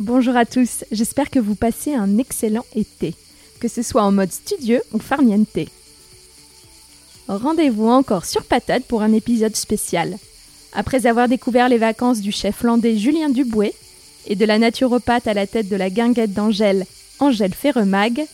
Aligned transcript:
Bonjour 0.00 0.34
à 0.34 0.46
tous, 0.46 0.82
j'espère 0.90 1.28
que 1.28 1.38
vous 1.38 1.54
passez 1.54 1.92
un 1.92 2.16
excellent 2.16 2.64
été, 2.74 3.14
que 3.60 3.68
ce 3.68 3.82
soit 3.82 4.02
en 4.02 4.12
mode 4.12 4.32
studieux 4.32 4.80
ou 4.94 4.98
farniente. 4.98 5.68
Rendez-vous 7.28 7.86
encore 7.86 8.24
sur 8.24 8.44
Patate 8.44 8.84
pour 8.84 9.02
un 9.02 9.12
épisode 9.12 9.54
spécial. 9.54 10.16
Après 10.72 11.06
avoir 11.06 11.28
découvert 11.28 11.68
les 11.68 11.76
vacances 11.76 12.22
du 12.22 12.32
chef 12.32 12.62
landais 12.62 12.96
Julien 12.96 13.28
Dubouet 13.28 13.74
et 14.26 14.36
de 14.36 14.46
la 14.46 14.58
naturopathe 14.58 15.26
à 15.26 15.34
la 15.34 15.46
tête 15.46 15.68
de 15.68 15.76
la 15.76 15.90
guinguette 15.90 16.32
d'Angèle, 16.32 16.86
Angèle 17.18 17.52
Ferremag, 17.52 18.24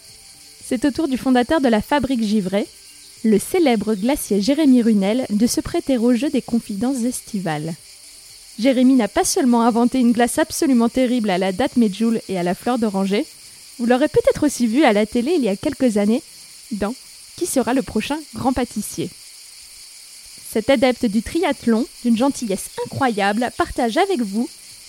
c'est 0.65 0.85
au 0.85 0.93
tour 0.93 1.09
du 1.09 1.19
fondateur 1.19 1.61
de 1.61 1.69
la 1.69 1.83
fabrique 1.83 2.23
Givray, 2.23 2.69
le 3.25 3.41
célèbre 3.41 3.97
glacier 3.97 4.41
Jérémy 4.41 4.83
Runel, 4.83 5.27
de 5.31 5.49
se 5.49 5.61
prêter 5.61 5.99
au 5.99 6.15
jeu 6.15 6.31
des 6.31 6.43
confidences 6.43 7.03
estivales. 7.03 7.75
Jérémy 8.59 8.95
n'a 8.95 9.09
pas 9.09 9.25
seulement 9.25 9.63
inventé 9.63 9.99
une 9.99 10.13
glace 10.13 10.39
absolument 10.39 10.89
terrible 10.89 11.29
à 11.31 11.39
la 11.39 11.53
date 11.53 11.77
Medjool 11.77 12.21
et 12.29 12.39
à 12.39 12.43
la 12.43 12.55
fleur 12.55 12.79
d'oranger, 12.79 13.27
vous 13.79 13.85
l'aurez 13.85 14.09
peut-être 14.09 14.47
aussi 14.47 14.67
vu 14.67 14.85
à 14.85 14.95
la 14.95 15.05
télé 15.05 15.35
il 15.37 15.45
y 15.45 15.49
a 15.49 15.57
quelques 15.57 15.99
années 15.99 16.23
dans 16.71 16.95
Qui 17.37 17.45
sera 17.45 17.75
le 17.75 17.83
prochain 17.83 18.19
grand 18.35 18.55
pâtissier 18.55 19.11
Cet 20.51 20.71
adepte 20.71 21.05
du 21.05 21.21
triathlon, 21.21 21.87
d'une 22.03 22.17
gentillesse 22.17 22.71
incroyable, 22.87 23.51
partage 23.59 23.99
avec 23.99 24.23
vous 24.23 24.49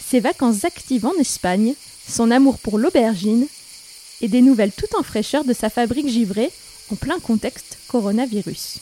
ses 0.09 0.21
vacances 0.21 0.63
actives 0.63 1.05
en 1.05 1.13
Espagne, 1.19 1.73
son 2.07 2.31
amour 2.31 2.59
pour 2.59 2.77
l'aubergine 2.77 3.45
et 4.21 4.29
des 4.29 4.41
nouvelles 4.41 4.71
tout 4.71 4.97
en 4.97 5.03
fraîcheur 5.03 5.43
de 5.43 5.52
sa 5.52 5.69
fabrique 5.69 6.07
givrée 6.07 6.52
en 6.89 6.95
plein 6.95 7.19
contexte 7.19 7.77
coronavirus. 7.89 8.77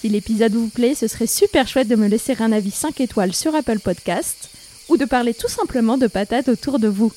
Si 0.00 0.08
l'épisode 0.08 0.54
vous 0.54 0.68
plaît, 0.68 0.94
ce 0.94 1.08
serait 1.08 1.26
super 1.26 1.68
chouette 1.68 1.88
de 1.88 1.94
me 1.94 2.08
laisser 2.08 2.34
un 2.40 2.52
avis 2.52 2.70
5 2.70 3.02
étoiles 3.02 3.34
sur 3.34 3.54
Apple 3.54 3.80
Podcast 3.80 4.48
ou 4.88 4.96
de 4.96 5.04
parler 5.04 5.34
tout 5.34 5.48
simplement 5.48 5.98
de 5.98 6.06
patates 6.06 6.48
autour 6.48 6.78
de 6.78 6.88
vous. 6.88 7.12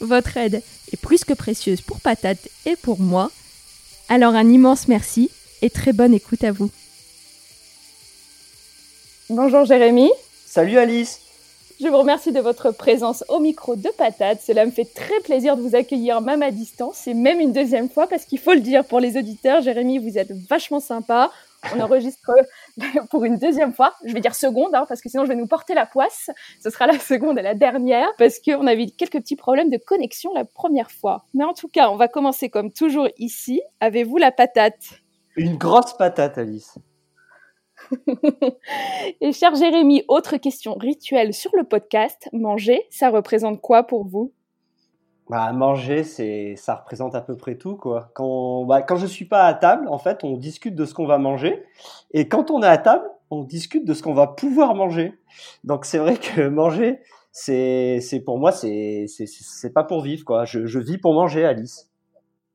Votre 0.00 0.36
aide 0.36 0.64
est 0.92 0.96
plus 0.96 1.22
que 1.22 1.32
précieuse 1.32 1.80
pour 1.80 2.00
Patate 2.00 2.48
et 2.66 2.74
pour 2.74 2.98
moi. 2.98 3.30
Alors 4.08 4.34
un 4.34 4.50
immense 4.50 4.88
merci 4.88 5.30
et 5.62 5.70
très 5.70 5.92
bonne 5.92 6.12
écoute 6.12 6.42
à 6.42 6.50
vous. 6.50 6.70
Bonjour 9.30 9.64
Jérémy. 9.64 10.10
Salut 10.44 10.78
Alice. 10.78 11.20
Je 11.80 11.86
vous 11.86 11.98
remercie 11.98 12.32
de 12.32 12.40
votre 12.40 12.72
présence 12.72 13.22
au 13.28 13.38
micro 13.38 13.76
de 13.76 13.88
Patate. 13.96 14.40
Cela 14.44 14.66
me 14.66 14.72
fait 14.72 14.92
très 14.92 15.20
plaisir 15.20 15.56
de 15.56 15.62
vous 15.62 15.76
accueillir 15.76 16.20
même 16.20 16.42
à 16.42 16.50
distance 16.50 17.06
et 17.06 17.14
même 17.14 17.38
une 17.38 17.52
deuxième 17.52 17.88
fois 17.88 18.08
parce 18.08 18.24
qu'il 18.24 18.40
faut 18.40 18.54
le 18.54 18.60
dire 18.60 18.84
pour 18.84 18.98
les 18.98 19.16
auditeurs, 19.16 19.62
Jérémy, 19.62 19.98
vous 19.98 20.18
êtes 20.18 20.32
vachement 20.32 20.80
sympa. 20.80 21.30
On 21.74 21.80
enregistre 21.80 22.32
pour 23.10 23.24
une 23.24 23.38
deuxième 23.38 23.72
fois. 23.72 23.94
Je 24.04 24.12
vais 24.12 24.20
dire 24.20 24.34
seconde 24.34 24.74
hein, 24.74 24.84
parce 24.88 25.00
que 25.00 25.08
sinon 25.08 25.24
je 25.24 25.28
vais 25.28 25.36
nous 25.36 25.46
porter 25.46 25.74
la 25.74 25.86
poisse. 25.86 26.30
Ce 26.62 26.70
sera 26.70 26.86
la 26.86 26.98
seconde 26.98 27.38
et 27.38 27.42
la 27.42 27.54
dernière 27.54 28.08
parce 28.18 28.40
qu'on 28.40 28.66
avait 28.66 28.86
quelques 28.86 29.20
petits 29.20 29.36
problèmes 29.36 29.70
de 29.70 29.78
connexion 29.78 30.32
la 30.34 30.44
première 30.44 30.90
fois. 30.90 31.24
Mais 31.34 31.44
en 31.44 31.54
tout 31.54 31.68
cas, 31.68 31.90
on 31.90 31.96
va 31.96 32.08
commencer 32.08 32.50
comme 32.50 32.72
toujours 32.72 33.08
ici. 33.18 33.62
Avez-vous 33.80 34.16
la 34.16 34.32
patate? 34.32 35.02
Une 35.36 35.56
grosse 35.56 35.96
patate, 35.96 36.38
Alice. 36.38 36.78
Et 39.20 39.32
cher 39.32 39.54
Jérémy, 39.54 40.04
autre 40.08 40.36
question 40.36 40.74
rituelle 40.74 41.32
sur 41.32 41.50
le 41.56 41.64
podcast. 41.64 42.28
Manger, 42.32 42.86
ça 42.90 43.10
représente 43.10 43.60
quoi 43.60 43.84
pour 43.84 44.06
vous? 44.06 44.32
Bah, 45.28 45.52
manger, 45.52 46.04
c'est, 46.04 46.54
ça 46.56 46.74
représente 46.76 47.14
à 47.14 47.20
peu 47.20 47.36
près 47.36 47.56
tout, 47.56 47.76
quoi. 47.76 48.10
Quand, 48.14 48.64
bah, 48.64 48.82
quand 48.82 48.96
je 48.96 49.06
suis 49.06 49.24
pas 49.24 49.46
à 49.46 49.54
table, 49.54 49.88
en 49.88 49.98
fait, 49.98 50.24
on 50.24 50.36
discute 50.36 50.74
de 50.74 50.84
ce 50.84 50.94
qu'on 50.94 51.06
va 51.06 51.18
manger. 51.18 51.64
Et 52.12 52.28
quand 52.28 52.50
on 52.50 52.62
est 52.62 52.66
à 52.66 52.78
table, 52.78 53.04
on 53.30 53.44
discute 53.44 53.84
de 53.84 53.94
ce 53.94 54.02
qu'on 54.02 54.14
va 54.14 54.26
pouvoir 54.26 54.74
manger. 54.74 55.14
Donc, 55.64 55.84
c'est 55.84 55.98
vrai 55.98 56.16
que 56.16 56.48
manger, 56.48 57.00
c'est, 57.30 58.00
c'est 58.00 58.20
pour 58.20 58.38
moi, 58.38 58.52
c'est, 58.52 59.06
c'est, 59.08 59.26
c'est 59.26 59.72
pas 59.72 59.84
pour 59.84 60.02
vivre, 60.02 60.24
quoi. 60.24 60.44
Je, 60.44 60.66
je 60.66 60.78
vis 60.78 60.98
pour 60.98 61.14
manger, 61.14 61.44
Alice. 61.44 61.88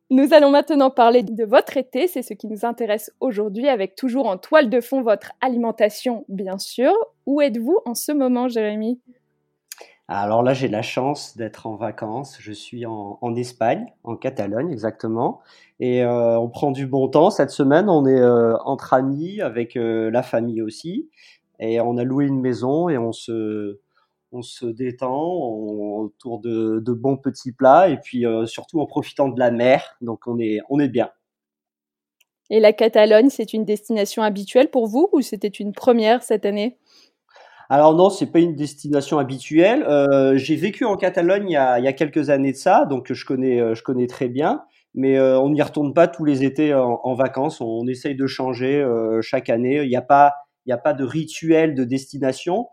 Nous 0.10 0.34
allons 0.34 0.52
maintenant 0.52 0.90
parler 0.90 1.22
de 1.22 1.44
votre 1.44 1.76
été, 1.76 2.08
c'est 2.08 2.22
ce 2.22 2.34
qui 2.34 2.48
nous 2.48 2.64
intéresse 2.64 3.12
aujourd'hui, 3.20 3.68
avec 3.68 3.96
toujours 3.96 4.28
en 4.28 4.38
toile 4.38 4.70
de 4.70 4.80
fond 4.80 5.02
votre 5.02 5.34
alimentation, 5.42 6.24
bien 6.30 6.58
sûr. 6.58 6.94
Où 7.26 7.42
êtes-vous 7.42 7.80
en 7.86 7.94
ce 7.94 8.14
moment, 8.14 8.48
Jérémy? 8.48 9.02
Alors 10.10 10.42
là, 10.42 10.54
j'ai 10.54 10.70
la 10.70 10.82
chance 10.82 11.36
d'être 11.36 11.68
en 11.68 11.76
vacances. 11.76 12.38
Je 12.40 12.54
suis 12.54 12.86
en, 12.86 13.36
Espagne, 13.36 13.88
en 14.04 14.16
Catalogne 14.16 14.72
exactement, 14.72 15.42
et 15.82 16.04
euh, 16.04 16.40
on 16.40 16.48
prend 16.50 16.72
du 16.72 16.88
bon 16.88 17.10
temps. 17.10 17.30
Cette 17.30 17.50
semaine, 17.50 17.90
on 17.90 18.06
est 18.06 18.20
euh, 18.20 18.56
entre 18.64 18.94
amis, 18.94 19.42
avec 19.42 19.76
euh, 19.76 20.10
la 20.10 20.24
famille 20.24 20.62
aussi, 20.62 21.10
et 21.60 21.82
on 21.82 21.98
a 21.98 22.06
loué 22.06 22.26
une 22.26 22.40
maison 22.40 22.88
et 22.88 22.98
on 22.98 23.12
se 23.12 23.76
détend 24.66 25.30
autour 25.30 26.40
de, 26.40 26.80
bons 26.94 27.18
petits 27.18 27.52
plats 27.52 27.90
et 27.90 27.98
puis 27.98 28.24
surtout 28.46 28.80
en 28.80 28.86
profitant 28.86 29.28
de 29.28 29.40
la 29.40 29.52
mer. 29.52 29.98
Donc 30.00 30.26
on 30.28 30.40
est, 30.40 30.60
on 30.70 30.80
est 30.80 30.88
bien. 30.88 31.10
Et 32.50 32.62
la 32.62 32.72
Catalogne, 32.72 33.30
c'est 33.30 33.52
une 33.52 33.66
destination 33.66 34.24
habituelle 34.24 34.70
pour 34.70 34.88
vous 34.88 35.10
ou 35.12 35.22
c'était 35.22 35.48
une 35.50 35.74
première 35.74 36.24
cette 36.24 36.46
année? 36.46 36.78
Alors 37.70 37.96
non, 37.96 38.10
c'est 38.10 38.32
pas 38.32 38.40
une 38.40 38.56
destination 38.56 39.20
habituelle. 39.20 39.84
Euh, 39.84 40.38
j'ai 40.38 40.56
vécu 40.56 40.86
en 40.86 40.96
Catalogne 40.96 41.50
il 41.50 41.54
y, 41.54 41.58
a, 41.58 41.94
quelques 41.94 42.30
années 42.30 42.54
de 42.54 42.58
ça, 42.58 42.86
donc 42.86 43.12
je 43.12 43.26
connais, 43.26 43.60
euh, 43.60 43.76
je 43.76 43.84
connais 43.84 44.08
très 44.08 44.30
bien. 44.30 44.64
Mais 44.96 45.20
on 45.20 45.50
n'y 45.52 45.62
retourne 45.62 45.94
pas 45.94 46.08
tous 46.08 46.26
les 46.26 46.44
étés 46.44 46.74
en, 46.74 47.14
vacances. 47.14 47.62
On, 47.62 47.86
essaye 47.86 48.16
de 48.16 48.26
changer 48.26 48.84
chaque 49.22 49.48
année. 49.48 49.84
Il 49.84 49.90
n'y 49.90 49.96
a 49.96 50.02
pas, 50.02 50.34
il 50.66 50.74
a 50.74 50.78
pas 50.78 50.94
de 50.94 51.04
rituel 51.04 51.76
de 51.76 51.84
destination. 51.84 52.68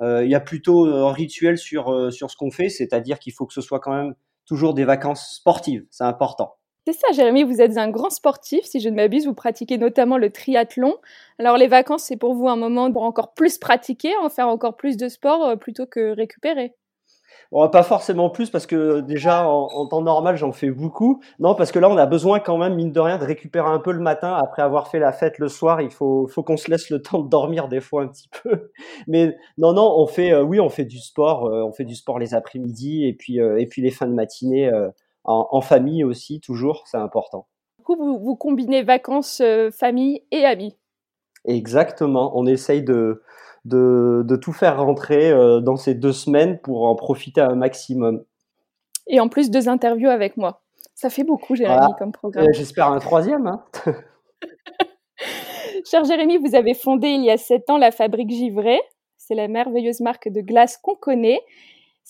Euh, 0.00 0.24
il 0.24 0.30
y 0.30 0.34
a 0.34 0.40
plutôt 0.40 0.86
un 0.86 1.12
rituel 1.12 1.58
sur, 1.58 1.92
euh, 1.92 2.10
sur 2.10 2.30
ce 2.30 2.36
qu'on 2.36 2.50
fait, 2.50 2.68
c'est-à-dire 2.68 3.18
qu'il 3.18 3.32
faut 3.32 3.46
que 3.46 3.52
ce 3.52 3.60
soit 3.60 3.80
quand 3.80 3.94
même 3.94 4.14
toujours 4.46 4.72
des 4.72 4.84
vacances 4.84 5.34
sportives, 5.34 5.84
c'est 5.90 6.04
important. 6.04 6.56
C'est 6.92 6.98
ça, 6.98 7.12
Jérémy, 7.12 7.44
vous 7.44 7.60
êtes 7.60 7.76
un 7.78 7.88
grand 7.88 8.10
sportif, 8.10 8.64
si 8.64 8.80
je 8.80 8.88
ne 8.88 8.96
m'abuse, 8.96 9.24
vous 9.24 9.34
pratiquez 9.34 9.78
notamment 9.78 10.18
le 10.18 10.30
triathlon. 10.30 10.96
Alors 11.38 11.56
les 11.56 11.68
vacances, 11.68 12.02
c'est 12.02 12.16
pour 12.16 12.34
vous 12.34 12.48
un 12.48 12.56
moment 12.56 12.90
pour 12.90 13.04
encore 13.04 13.32
plus 13.32 13.58
pratiquer, 13.58 14.10
en 14.16 14.28
faire 14.28 14.48
encore 14.48 14.76
plus 14.76 14.96
de 14.96 15.08
sport 15.08 15.44
euh, 15.44 15.56
plutôt 15.56 15.86
que 15.86 16.16
récupérer? 16.16 16.74
Pas 17.52 17.82
forcément 17.84 18.28
plus 18.30 18.50
parce 18.50 18.66
que 18.66 19.00
déjà 19.00 19.48
en, 19.48 19.86
temps 19.86 20.02
normal 20.02 20.36
j'en 20.36 20.52
fais 20.52 20.70
beaucoup. 20.70 21.20
Non, 21.38 21.54
parce 21.54 21.70
que 21.70 21.78
là 21.78 21.88
on 21.88 21.96
a 21.96 22.06
besoin 22.06 22.40
quand 22.40 22.58
même 22.58 22.74
mine 22.74 22.92
de 22.92 23.00
rien 23.00 23.18
de 23.18 23.24
récupérer 23.24 23.68
un 23.68 23.78
peu 23.78 23.92
le 23.92 24.00
matin 24.00 24.34
après 24.34 24.62
avoir 24.62 24.88
fait 24.88 24.98
la 24.98 25.12
fête 25.12 25.38
le 25.38 25.48
soir. 25.48 25.80
Il 25.80 25.90
faut 25.90 26.26
qu'on 26.44 26.56
se 26.56 26.70
laisse 26.70 26.90
le 26.90 27.02
temps 27.02 27.20
de 27.20 27.28
dormir 27.28 27.68
des 27.68 27.80
fois 27.80 28.02
un 28.02 28.08
petit 28.08 28.28
peu. 28.42 28.70
Mais 29.06 29.36
non 29.58 29.72
non, 29.72 29.94
on 29.96 30.06
fait 30.06 30.32
euh, 30.32 30.42
oui 30.42 30.58
on 30.58 30.70
fait 30.70 30.84
du 30.84 30.98
sport, 30.98 31.46
euh, 31.46 31.62
on 31.62 31.72
fait 31.72 31.84
du 31.84 31.94
sport 31.94 32.18
les 32.18 32.34
après-midi 32.34 33.06
et 33.06 33.12
puis 33.14 33.38
et 33.38 33.66
puis 33.66 33.80
les 33.80 33.90
fins 33.92 34.06
de 34.08 34.14
matinée 34.14 34.70
en, 35.24 35.48
en, 35.50 35.60
famille 35.60 36.04
aussi 36.04 36.40
toujours, 36.40 36.84
c'est 36.86 36.98
important. 36.98 37.46
Du 37.78 37.84
coup 37.84 37.96
vous, 37.96 38.18
vous 38.18 38.36
combinez 38.36 38.82
vacances, 38.82 39.42
famille 39.72 40.22
et 40.30 40.44
amis. 40.44 40.76
Exactement, 41.44 42.32
on 42.34 42.46
essaye 42.46 42.82
de 42.82 43.22
de, 43.64 44.36
tout 44.36 44.52
faire 44.52 44.82
rentrer 44.82 45.30
euh, 45.30 45.60
dans 45.60 45.76
ces 45.76 45.94
deux 45.94 46.12
semaines 46.12 46.58
pour 46.60 46.84
en 46.84 46.94
profiter 46.94 47.40
un 47.40 47.54
maximum. 47.54 48.24
Et 49.06 49.20
en 49.20 49.28
plus, 49.28 49.50
deux 49.50 49.68
interviews 49.68 50.08
avec 50.08 50.36
moi. 50.36 50.62
Ça 50.94 51.10
fait 51.10 51.24
beaucoup, 51.24 51.56
Jérémy, 51.56 51.92
comme 51.98 52.12
programme. 52.12 52.46
J'espère 52.52 52.88
un 52.88 52.98
troisième. 52.98 53.46
Hein. 53.46 53.64
Cher 55.90 56.04
Jérémy, 56.04 56.36
vous 56.38 56.54
avez 56.54 56.74
fondé 56.74 57.08
il 57.08 57.24
y 57.24 57.30
a 57.30 57.38
sept 57.38 57.70
ans 57.70 57.78
la 57.78 57.90
fabrique 57.90 58.30
Givray. 58.30 58.78
C'est 59.16 59.34
la 59.34 59.48
merveilleuse 59.48 60.00
marque 60.00 60.28
de 60.28 60.40
glace 60.40 60.76
qu'on 60.76 60.94
connaît. 60.94 61.40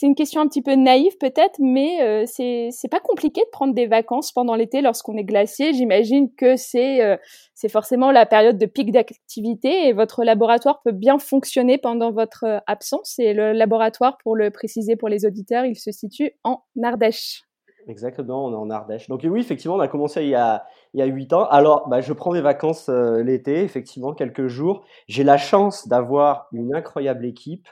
C'est 0.01 0.07
une 0.07 0.15
question 0.15 0.41
un 0.41 0.49
petit 0.49 0.63
peu 0.63 0.77
naïve 0.77 1.19
peut-être, 1.19 1.59
mais 1.59 2.01
euh, 2.01 2.25
c'est 2.25 2.71
c'est 2.73 2.89
pas 2.89 3.01
compliqué 3.01 3.43
de 3.43 3.51
prendre 3.53 3.75
des 3.75 3.87
vacances 3.87 4.33
pendant 4.33 4.55
l'été 4.55 4.81
lorsqu'on 4.81 5.15
est 5.19 5.25
glacier. 5.25 5.75
J'imagine 5.75 6.35
que 6.35 6.57
c'est 6.57 7.05
euh, 7.05 7.19
c'est 7.53 7.69
forcément 7.69 8.11
la 8.11 8.25
période 8.25 8.57
de 8.57 8.65
pic 8.65 8.93
d'activité 8.93 9.89
et 9.89 9.93
votre 9.93 10.25
laboratoire 10.25 10.81
peut 10.83 10.93
bien 10.93 11.19
fonctionner 11.19 11.77
pendant 11.77 12.13
votre 12.13 12.45
euh, 12.45 12.61
absence. 12.67 13.19
Et 13.19 13.35
le 13.35 13.53
laboratoire, 13.53 14.17
pour 14.23 14.37
le 14.37 14.51
préciser 14.51 14.97
pour 14.97 15.11
les 15.11 15.27
auditeurs, 15.27 15.67
il 15.67 15.77
se 15.77 15.93
situe 15.93 16.31
en 16.45 16.63
Ardèche. 16.83 17.43
Exactement, 17.87 18.47
on 18.47 18.53
est 18.53 18.57
en 18.57 18.71
Ardèche. 18.71 19.07
Donc 19.07 19.21
oui, 19.29 19.41
effectivement, 19.41 19.77
on 19.77 19.81
a 19.81 19.89
commencé 19.89 20.23
il 20.23 20.31
y 20.31 20.35
a 20.35 20.65
il 20.95 21.01
y 21.01 21.03
a 21.03 21.07
huit 21.07 21.31
ans. 21.35 21.45
Alors, 21.51 21.87
bah, 21.91 22.01
je 22.01 22.15
prends 22.15 22.33
des 22.33 22.41
vacances 22.41 22.89
l'été, 22.89 23.63
effectivement, 23.65 24.15
quelques 24.15 24.47
jours. 24.47 24.83
J'ai 25.09 25.25
la 25.25 25.37
chance 25.37 25.89
d'avoir 25.89 26.49
une 26.53 26.75
incroyable 26.75 27.27
équipe. 27.27 27.69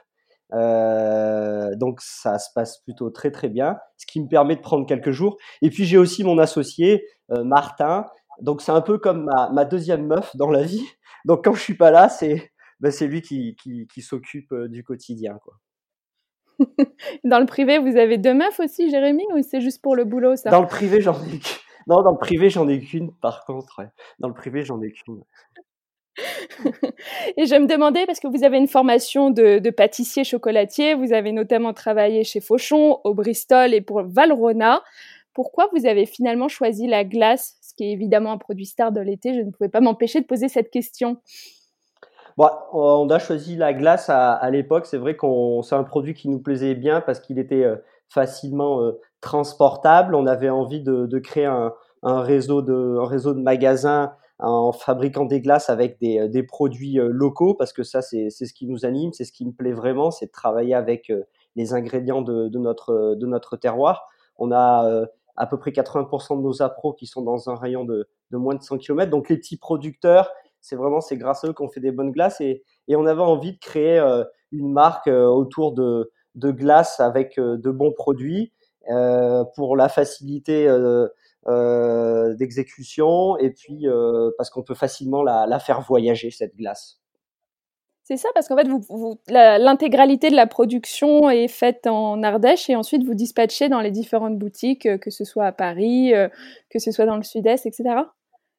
Euh, 0.54 1.74
donc 1.76 2.00
ça 2.00 2.38
se 2.38 2.48
passe 2.54 2.78
plutôt 2.82 3.10
très 3.10 3.30
très 3.30 3.48
bien, 3.48 3.78
ce 3.96 4.06
qui 4.06 4.20
me 4.20 4.28
permet 4.28 4.56
de 4.56 4.60
prendre 4.60 4.86
quelques 4.86 5.10
jours. 5.10 5.36
Et 5.62 5.70
puis 5.70 5.84
j'ai 5.84 5.98
aussi 5.98 6.24
mon 6.24 6.38
associé 6.38 7.04
euh, 7.30 7.44
Martin. 7.44 8.06
Donc 8.40 8.62
c'est 8.62 8.72
un 8.72 8.80
peu 8.80 8.98
comme 8.98 9.24
ma, 9.24 9.50
ma, 9.50 9.64
deuxième 9.64 10.06
meuf 10.06 10.34
dans 10.36 10.50
la 10.50 10.62
vie. 10.62 10.84
Donc 11.24 11.44
quand 11.44 11.54
je 11.54 11.60
suis 11.60 11.76
pas 11.76 11.90
là, 11.90 12.08
c'est 12.08 12.52
ben, 12.80 12.92
c'est 12.92 13.08
lui 13.08 13.22
qui, 13.22 13.56
qui, 13.56 13.86
qui 13.92 14.02
s'occupe 14.02 14.52
euh, 14.52 14.68
du 14.68 14.84
quotidien 14.84 15.38
quoi. 15.42 15.54
dans 17.24 17.38
le 17.38 17.46
privé, 17.46 17.78
vous 17.78 17.96
avez 17.96 18.18
deux 18.18 18.34
meufs 18.34 18.58
aussi, 18.58 18.90
Jérémy, 18.90 19.24
ou 19.34 19.42
c'est 19.42 19.60
juste 19.60 19.80
pour 19.80 19.94
le 19.94 20.04
boulot 20.04 20.34
ça? 20.34 20.50
Dans 20.50 20.60
le 20.60 20.66
privé, 20.66 21.00
j'en 21.00 21.14
ai 21.14 21.40
non, 21.88 22.02
dans 22.02 22.12
le 22.12 22.18
privé, 22.18 22.50
j'en 22.50 22.68
ai 22.68 22.80
qu'une. 22.80 23.12
Par 23.14 23.46
contre, 23.46 23.80
dans 24.18 24.28
le 24.28 24.34
privé, 24.34 24.62
j'en 24.62 24.80
ai 24.82 24.92
qu'une. 24.92 25.22
Et 27.36 27.46
je 27.46 27.54
me 27.54 27.66
demandais, 27.66 28.06
parce 28.06 28.20
que 28.20 28.28
vous 28.28 28.44
avez 28.44 28.58
une 28.58 28.68
formation 28.68 29.30
de, 29.30 29.70
pâtissier 29.70 30.24
chocolatier, 30.24 30.94
vous 30.94 31.12
avez 31.12 31.32
notamment 31.32 31.72
travaillé 31.72 32.24
chez 32.24 32.40
Fauchon, 32.40 33.00
au 33.04 33.14
Bristol 33.14 33.74
et 33.74 33.80
pour 33.80 34.02
Valrhona. 34.02 34.82
Pourquoi 35.34 35.68
vous 35.72 35.86
avez 35.86 36.06
finalement 36.06 36.48
choisi 36.48 36.86
la 36.86 37.04
glace, 37.04 37.56
ce 37.60 37.74
qui 37.74 37.84
est 37.84 37.92
évidemment 37.92 38.32
un 38.32 38.38
produit 38.38 38.66
star 38.66 38.90
de 38.90 39.00
l'été 39.00 39.34
Je 39.34 39.40
ne 39.40 39.50
pouvais 39.50 39.68
pas 39.68 39.80
m'empêcher 39.80 40.20
de 40.20 40.26
poser 40.26 40.48
cette 40.48 40.70
question. 40.70 41.18
On 42.72 43.08
a 43.10 43.18
choisi 43.18 43.56
la 43.56 43.72
glace 43.72 44.08
à, 44.08 44.48
l'époque. 44.50 44.86
C'est 44.86 44.98
vrai 44.98 45.16
qu'on 45.16 45.62
c'est 45.62 45.74
un 45.74 45.84
produit 45.84 46.14
qui 46.14 46.28
nous 46.28 46.38
plaisait 46.38 46.74
bien 46.74 47.00
parce 47.00 47.18
qu'il 47.18 47.38
était 47.38 47.64
euh, 47.64 47.76
facilement 48.08 48.80
euh, 48.82 49.00
transportable. 49.20 50.14
On 50.14 50.26
avait 50.26 50.50
envie 50.50 50.80
de, 50.80 51.18
créer 51.18 51.46
un 51.46 52.22
réseau 52.22 52.62
de 52.62 53.40
magasins 53.40 54.12
en 54.38 54.72
fabriquant 54.72 55.24
des 55.24 55.40
glaces 55.40 55.68
avec 55.68 55.98
des, 56.00 56.20
euh, 56.20 56.28
des 56.28 56.42
produits 56.42 57.00
euh, 57.00 57.08
locaux, 57.10 57.54
parce 57.54 57.72
que 57.72 57.82
ça, 57.82 58.02
c'est 58.02 58.30
ce 58.30 58.52
qui 58.52 58.66
nous 58.66 58.84
anime, 58.84 59.12
c'est 59.12 59.24
ce 59.24 59.32
qui 59.32 59.44
me 59.44 59.52
plaît 59.52 59.72
vraiment, 59.72 60.10
c'est 60.10 60.26
de 60.26 60.30
travailler 60.32 60.74
avec 60.74 61.10
euh, 61.10 61.24
les 61.56 61.74
ingrédients 61.74 62.22
de, 62.22 62.48
de, 62.48 62.58
notre, 62.58 63.16
de 63.16 63.26
notre 63.26 63.56
terroir. 63.56 64.08
On 64.36 64.52
a 64.52 65.06
à 65.36 65.46
peu 65.46 65.58
près 65.58 65.72
80% 65.72 66.36
de 66.36 66.42
nos 66.42 66.62
appros 66.62 66.92
qui 66.92 67.06
sont 67.06 67.22
dans 67.22 67.50
un 67.50 67.56
rayon 67.56 67.84
de, 67.84 68.08
de 68.30 68.36
moins 68.36 68.54
de 68.54 68.62
100 68.62 68.78
km. 68.78 69.10
Donc 69.10 69.28
les 69.28 69.36
petits 69.36 69.56
producteurs, 69.56 70.30
c'est 70.60 70.76
vraiment 70.76 71.00
c'est 71.00 71.16
grâce 71.16 71.42
à 71.42 71.48
eux 71.48 71.52
qu'on 71.52 71.68
fait 71.68 71.80
des 71.80 71.90
bonnes 71.90 72.12
glaces 72.12 72.40
et, 72.40 72.62
et, 72.86 72.94
on 72.94 73.06
avait 73.06 73.22
envie 73.22 73.54
de 73.54 73.58
créer 73.58 73.98
une 74.52 74.72
marque 74.72 75.08
autour 75.08 75.72
de, 75.72 76.12
de 76.36 76.52
glaces 76.52 77.00
avec 77.00 77.40
de 77.40 77.70
bons 77.72 77.90
produits 77.90 78.52
pour 79.56 79.76
la 79.76 79.88
facilité 79.88 80.68
d'exécution 81.46 83.36
et 83.38 83.50
puis 83.50 83.86
euh, 83.86 84.30
parce 84.36 84.50
qu'on 84.50 84.62
peut 84.62 84.74
facilement 84.74 85.22
la, 85.22 85.58
faire 85.58 85.80
voyager 85.80 86.30
cette 86.30 86.56
glace. 86.56 87.00
C'est 88.04 88.16
ça, 88.16 88.30
parce 88.34 88.48
qu'en 88.48 88.56
fait, 88.56 88.66
vous, 88.66 89.18
l'intégralité 89.28 90.30
de 90.30 90.36
la 90.36 90.46
production 90.46 91.28
est 91.28 91.48
faite 91.48 91.86
en 91.86 92.22
Ardèche 92.22 92.70
et 92.70 92.76
ensuite 92.76 93.04
vous 93.04 93.12
dispatchez 93.12 93.68
dans 93.68 93.80
les 93.80 93.90
différentes 93.90 94.38
boutiques, 94.38 94.86
euh, 94.86 94.96
que 94.96 95.10
ce 95.10 95.24
soit 95.24 95.44
à 95.44 95.52
Paris, 95.52 96.12
que 96.70 96.78
ce 96.78 96.90
soit 96.90 97.04
dans 97.04 97.16
le 97.16 97.22
sud-est, 97.22 97.66
etc. 97.66 98.00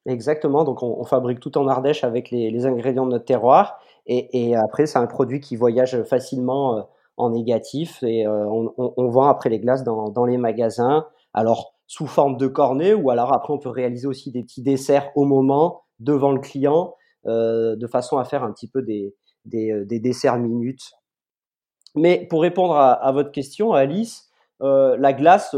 Exactement, 0.06 0.64
donc 0.64 0.82
on, 0.82 1.04
fabrique 1.04 1.40
tout 1.40 1.58
en 1.58 1.68
Ardèche 1.68 2.04
avec 2.04 2.32
les, 2.32 2.66
ingrédients 2.66 3.06
de 3.06 3.12
notre 3.12 3.26
terroir 3.26 3.80
et, 4.08 4.50
et 4.50 4.56
après 4.56 4.86
c'est 4.86 4.98
un 4.98 5.08
produit 5.08 5.40
qui 5.40 5.56
voyage 5.56 6.02
facilement 6.04 6.88
en 7.18 7.30
négatif 7.32 8.02
et 8.02 8.26
on, 8.28 8.74
on, 8.78 9.10
vend 9.10 9.28
après 9.28 9.50
les 9.50 9.60
glaces 9.60 9.84
dans, 9.84 10.10
dans 10.10 10.26
les 10.26 10.38
magasins. 10.38 11.06
Alors 11.34 11.79
sous 11.90 12.06
forme 12.06 12.38
de 12.38 12.46
cornet 12.46 12.94
ou 12.94 13.10
alors 13.10 13.34
après 13.34 13.52
on 13.52 13.58
peut 13.58 13.70
réaliser 13.70 14.06
aussi 14.06 14.32
des 14.32 14.44
petits 14.44 14.62
desserts 14.62 15.10
au 15.16 15.26
moment 15.26 15.82
devant 16.00 16.32
le 16.32 16.40
client 16.40 16.94
euh, 17.26 17.76
de 17.76 17.88
façon 17.88 18.20
à 18.20 18.26
faire 18.26 18.44
un 18.44 18.54
petit 18.54 18.70
peu 18.70 18.84
des, 18.84 19.16
des, 19.46 19.72
euh, 19.72 19.86
des 19.86 20.00
desserts 20.00 20.38
minutes. 20.38 20.92
Mais 21.96 22.28
pour 22.30 22.44
répondre 22.44 22.78
à, 22.78 23.12
votre 23.12 23.32
question, 23.32 23.74
Alice, 23.74 24.30
euh, 24.62 24.98
la 24.98 25.14
glace, 25.14 25.56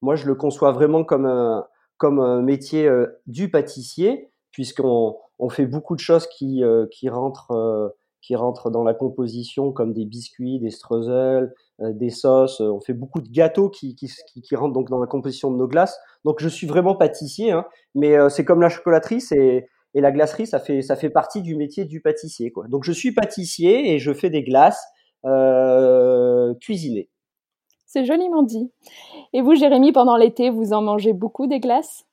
moi 0.00 0.14
je 0.14 0.26
le 0.26 0.36
conçois 0.36 0.70
vraiment 0.70 1.02
comme 1.02 1.26
un, 1.26 1.66
comme 1.96 2.20
un 2.20 2.40
métier 2.40 2.88
du 3.26 3.50
pâtissier 3.50 4.30
puisqu'on 4.52 5.16
on 5.40 5.48
fait 5.48 5.66
beaucoup 5.66 5.96
de 5.96 6.00
choses 6.00 6.28
qui, 6.28 6.62
qui 6.92 7.08
rentrent 7.08 7.92
qui 8.22 8.36
rentrent 8.36 8.70
dans 8.70 8.84
la 8.84 8.94
composition 8.94 9.72
comme 9.72 9.92
des 9.92 10.06
biscuits, 10.06 10.60
des 10.60 10.70
streusels, 10.70 11.52
des 11.80 12.10
sauces. 12.10 12.60
On 12.60 12.80
fait 12.80 12.92
beaucoup 12.92 13.20
de 13.20 13.28
gâteaux 13.28 13.68
qui, 13.68 13.96
qui, 13.96 14.08
qui, 14.42 14.56
rentrent 14.56 14.74
donc 14.74 14.90
dans 14.90 15.00
la 15.00 15.06
composition 15.06 15.50
de 15.50 15.56
nos 15.56 15.66
glaces. 15.66 15.98
Donc 16.24 16.36
je 16.40 16.48
suis 16.48 16.66
vraiment 16.66 16.94
pâtissier, 16.94 17.52
hein, 17.52 17.64
mais 17.94 18.16
euh, 18.16 18.28
c'est 18.28 18.44
comme 18.44 18.60
la 18.60 18.68
chocolaterie, 18.68 19.20
c'est 19.20 19.66
et 19.96 20.00
la 20.00 20.10
glacerie, 20.10 20.46
ça 20.46 20.58
fait 20.58 20.82
ça 20.82 20.96
fait 20.96 21.10
partie 21.10 21.40
du 21.40 21.54
métier 21.54 21.84
du 21.84 22.00
pâtissier, 22.00 22.50
quoi. 22.50 22.66
Donc 22.68 22.84
je 22.84 22.92
suis 22.92 23.12
pâtissier 23.12 23.92
et 23.92 23.98
je 23.98 24.12
fais 24.12 24.28
des 24.28 24.42
glaces 24.42 24.84
euh, 25.24 26.52
cuisinées. 26.60 27.08
C'est 27.86 28.04
joliment 28.04 28.42
dit. 28.42 28.72
Et 29.32 29.40
vous, 29.40 29.54
Jérémy, 29.54 29.92
pendant 29.92 30.16
l'été, 30.16 30.50
vous 30.50 30.72
en 30.72 30.82
mangez 30.82 31.12
beaucoup 31.12 31.46
des 31.46 31.60
glaces? 31.60 32.04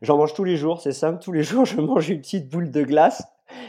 J'en 0.00 0.16
mange 0.16 0.32
tous 0.32 0.44
les 0.44 0.56
jours, 0.56 0.80
c'est 0.80 0.92
simple. 0.92 1.22
Tous 1.22 1.32
les 1.32 1.42
jours, 1.42 1.66
je 1.66 1.80
mange 1.80 2.08
une 2.08 2.20
petite 2.20 2.48
boule 2.48 2.70
de 2.70 2.82
glace. 2.82 3.22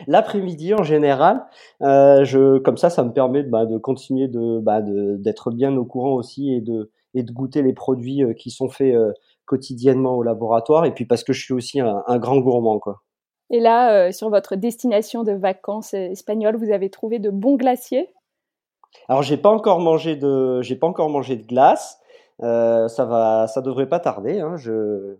L'après-midi, 0.07 0.73
en 0.73 0.83
général, 0.83 1.45
euh, 1.81 2.23
je, 2.23 2.59
comme 2.59 2.77
ça, 2.77 2.89
ça 2.89 3.03
me 3.03 3.11
permet 3.11 3.43
bah, 3.43 3.65
de 3.65 3.77
continuer 3.77 4.27
de, 4.27 4.59
bah, 4.59 4.81
d'être 4.81 5.51
bien 5.51 5.75
au 5.75 5.85
courant 5.85 6.13
aussi 6.13 6.53
et 6.53 6.61
de, 6.61 6.91
et 7.13 7.23
de 7.23 7.31
goûter 7.31 7.61
les 7.61 7.73
produits 7.73 8.23
euh, 8.23 8.33
qui 8.33 8.51
sont 8.51 8.69
faits 8.69 8.95
euh, 8.95 9.11
quotidiennement 9.45 10.15
au 10.15 10.23
laboratoire. 10.23 10.85
Et 10.85 10.93
puis 10.93 11.05
parce 11.05 11.23
que 11.23 11.33
je 11.33 11.43
suis 11.43 11.53
aussi 11.53 11.79
un, 11.79 12.17
grand 12.17 12.37
gourmand, 12.39 12.79
quoi. 12.79 13.01
Et 13.49 13.61
là, 13.61 14.11
sur 14.11 14.29
votre 14.29 14.57
destination 14.57 15.23
de 15.23 15.31
vacances 15.31 15.93
espagnole, 15.93 16.57
vous 16.57 16.69
avez 16.69 16.89
trouvé 16.89 17.19
de 17.19 17.29
bons 17.29 17.55
glaciers? 17.55 18.09
Alors, 19.07 19.23
j'ai 19.23 19.37
pas 19.37 19.49
encore 19.49 19.79
mangé 19.79 20.17
de, 20.17 20.61
j'ai 20.61 20.75
pas 20.75 20.87
encore 20.87 21.09
mangé 21.09 21.37
de 21.37 21.47
glace. 21.47 21.97
ça 22.39 23.05
va, 23.05 23.47
ça 23.47 23.61
devrait 23.61 23.87
pas 23.87 24.01
tarder. 24.01 24.41
Hein. 24.41 24.57
Je, 24.57 25.17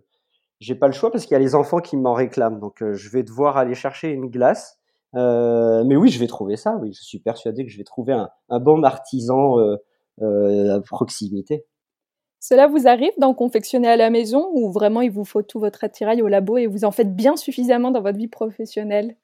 j'ai 0.60 0.74
pas 0.74 0.86
le 0.86 0.92
choix 0.92 1.10
parce 1.10 1.24
qu'il 1.24 1.32
y 1.32 1.36
a 1.36 1.40
les 1.40 1.54
enfants 1.54 1.78
qui 1.78 1.96
m'en 1.96 2.14
réclament. 2.14 2.58
Donc, 2.58 2.82
euh, 2.82 2.94
je 2.94 3.10
vais 3.10 3.22
devoir 3.22 3.56
aller 3.56 3.74
chercher 3.74 4.10
une 4.10 4.26
glace. 4.26 4.78
Euh, 5.14 5.84
mais 5.84 5.96
oui, 5.96 6.10
je 6.10 6.18
vais 6.18 6.26
trouver 6.26 6.56
ça. 6.56 6.76
Oui, 6.80 6.92
je 6.92 7.02
suis 7.02 7.18
persuadé 7.18 7.64
que 7.64 7.70
je 7.70 7.78
vais 7.78 7.84
trouver 7.84 8.12
un, 8.12 8.28
un 8.50 8.60
bon 8.60 8.82
artisan 8.82 9.58
euh, 9.58 10.76
à 10.76 10.80
proximité. 10.80 11.64
Cela 12.40 12.66
vous 12.66 12.86
arrive 12.86 13.12
d'en 13.18 13.34
confectionner 13.34 13.88
à 13.88 13.96
la 13.96 14.10
maison 14.10 14.48
ou 14.52 14.70
vraiment 14.70 15.00
il 15.00 15.10
vous 15.10 15.24
faut 15.24 15.42
tout 15.42 15.58
votre 15.58 15.82
attirail 15.82 16.22
au 16.22 16.28
labo 16.28 16.56
et 16.56 16.66
vous 16.66 16.84
en 16.84 16.90
faites 16.90 17.16
bien 17.16 17.36
suffisamment 17.36 17.90
dans 17.90 18.02
votre 18.02 18.18
vie 18.18 18.28
professionnelle? 18.28 19.16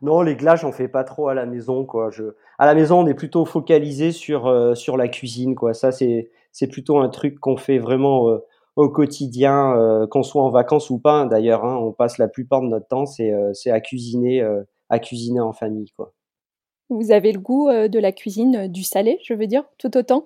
Non, 0.00 0.22
les 0.22 0.36
glaces, 0.36 0.60
j'en 0.60 0.72
fais 0.72 0.88
pas 0.88 1.04
trop 1.04 1.28
à 1.28 1.34
la 1.34 1.44
maison, 1.44 1.84
quoi. 1.84 2.10
Je... 2.10 2.34
À 2.58 2.66
la 2.66 2.74
maison, 2.74 3.00
on 3.00 3.06
est 3.06 3.14
plutôt 3.14 3.44
focalisé 3.44 4.10
sur 4.10 4.74
sur 4.76 4.96
la 4.96 5.08
cuisine, 5.08 5.54
quoi. 5.54 5.74
Ça, 5.74 5.92
c'est 5.92 6.30
plutôt 6.70 6.98
un 6.98 7.08
truc 7.08 7.38
qu'on 7.40 7.56
fait 7.56 7.78
vraiment 7.78 8.38
au 8.76 8.90
quotidien, 8.90 9.74
euh, 9.74 10.06
qu'on 10.06 10.22
soit 10.22 10.42
en 10.42 10.50
vacances 10.50 10.90
ou 10.90 10.98
pas. 10.98 11.20
Hein, 11.20 11.26
d'ailleurs, 11.26 11.64
hein, 11.64 11.76
on 11.76 11.92
passe 11.92 12.18
la 12.18 12.28
plupart 12.28 12.60
de 12.60 12.68
notre 12.68 12.86
temps, 12.86 13.06
c'est 13.06 13.32
euh, 13.32 13.52
à 13.66 13.80
cuisiner, 13.80 14.42
euh, 14.42 14.62
à 14.90 14.98
cuisiner 14.98 15.40
en 15.40 15.52
famille, 15.52 15.90
quoi. 15.96 16.12
Vous 16.88 17.10
avez 17.10 17.32
le 17.32 17.40
goût 17.40 17.68
de 17.68 17.98
la 17.98 18.12
cuisine 18.12 18.68
du 18.68 18.84
salé, 18.84 19.18
je 19.24 19.34
veux 19.34 19.48
dire, 19.48 19.64
tout 19.76 19.96
autant? 19.96 20.24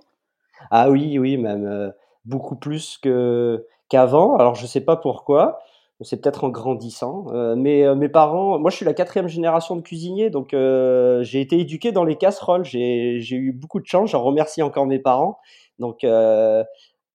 Ah 0.70 0.90
oui, 0.90 1.18
oui, 1.18 1.38
même 1.38 1.90
beaucoup 2.26 2.54
plus 2.54 2.98
que 2.98 3.64
qu'avant. 3.88 4.36
Alors 4.36 4.56
je 4.56 4.66
sais 4.66 4.82
pas 4.82 4.96
pourquoi. 4.96 5.60
C'est 6.02 6.20
peut-être 6.20 6.44
en 6.44 6.50
grandissant. 6.50 7.28
mais 7.56 7.94
mes 7.94 8.10
parents, 8.10 8.58
moi 8.58 8.70
je 8.70 8.76
suis 8.76 8.84
la 8.84 8.92
quatrième 8.92 9.26
génération 9.26 9.74
de 9.74 9.80
cuisiniers, 9.80 10.28
donc 10.28 10.50
j'ai 10.50 11.40
été 11.40 11.58
éduqué 11.58 11.92
dans 11.92 12.04
les 12.04 12.16
casseroles. 12.16 12.66
J'ai 12.66 13.16
eu 13.30 13.52
beaucoup 13.52 13.80
de 13.80 13.86
chance. 13.86 14.10
J'en 14.10 14.22
remercie 14.22 14.60
encore 14.60 14.84
mes 14.84 14.98
parents. 14.98 15.38
Donc 15.78 16.04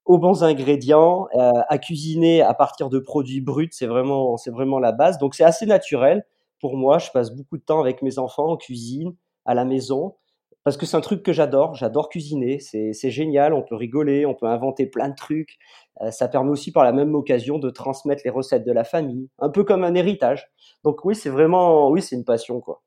aux 0.06 0.20
bons 0.20 0.44
ingrédients, 0.44 1.28
euh, 1.36 1.52
à 1.68 1.78
cuisiner 1.78 2.42
à 2.42 2.54
partir 2.54 2.90
de 2.90 3.00
produits 3.00 3.42
bruts, 3.42 3.70
c'est 3.72 3.88
vraiment, 3.88 4.38
c'est 4.38 4.52
vraiment 4.52 4.80
la 4.80 4.92
base. 4.92 5.18
Donc 5.18 5.36
c'est 5.36 5.44
assez 5.44 5.66
naturel 5.66 6.26
pour 6.62 6.78
moi. 6.78 7.00
Je 7.00 7.10
passe 7.12 7.32
beaucoup 7.32 7.58
de 7.58 7.64
temps 7.64 7.80
avec 7.80 8.02
mes 8.02 8.20
enfants 8.20 8.48
en 8.48 8.58
cuisine, 8.58 9.16
à 9.46 9.54
la 9.56 9.66
maison, 9.66 10.16
parce 10.64 10.78
que 10.78 10.86
c'est 10.86 10.98
un 10.98 11.02
truc 11.02 11.24
que 11.24 11.34
j'adore. 11.34 11.76
J'adore 11.76 12.10
cuisiner. 12.10 12.60
C'est, 12.60 12.94
génial. 13.12 13.54
On 13.54 13.64
peut 13.64 13.76
rigoler, 13.76 14.26
on 14.26 14.36
peut 14.36 14.48
inventer 14.48 14.86
plein 14.88 15.10
de 15.10 15.16
trucs. 15.16 15.58
Euh, 16.02 16.12
ça 16.12 16.28
permet 16.28 16.52
aussi 16.52 16.72
par 16.72 16.84
la 16.84 16.92
même 16.92 17.16
occasion 17.16 17.58
de 17.60 17.70
transmettre 17.70 18.22
les 18.26 18.32
recettes 18.32 18.66
de 18.66 18.72
la 18.72 18.84
famille, 18.84 19.30
un 19.40 19.50
peu 19.50 19.64
comme 19.64 19.84
un 19.84 19.96
héritage. 19.96 20.48
Donc 20.84 21.06
oui, 21.06 21.16
c'est 21.16 21.30
vraiment, 21.30 21.90
oui, 21.90 22.02
c'est 22.02 22.16
une 22.16 22.26
passion 22.26 22.60
quoi. 22.62 22.82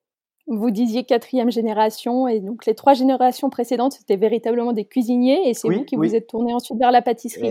Vous 0.50 0.71
disiez 0.71 1.05
quatrième 1.05 1.50
génération, 1.50 2.26
et 2.26 2.40
donc 2.40 2.64
les 2.64 2.75
trois 2.75 2.95
générations 2.95 3.50
précédentes, 3.50 3.93
c'était 3.93 4.17
véritablement 4.17 4.73
des 4.73 4.87
cuisiniers, 4.87 5.49
et 5.49 5.55
c'est 5.55 5.69
vous 5.69 5.85
qui 5.85 5.97
vous 5.97 6.14
êtes 6.14 6.26
tourné 6.26 6.55
ensuite 6.55 6.78
vers 6.78 6.90
la 6.90 7.02
pâtisserie. 7.02 7.50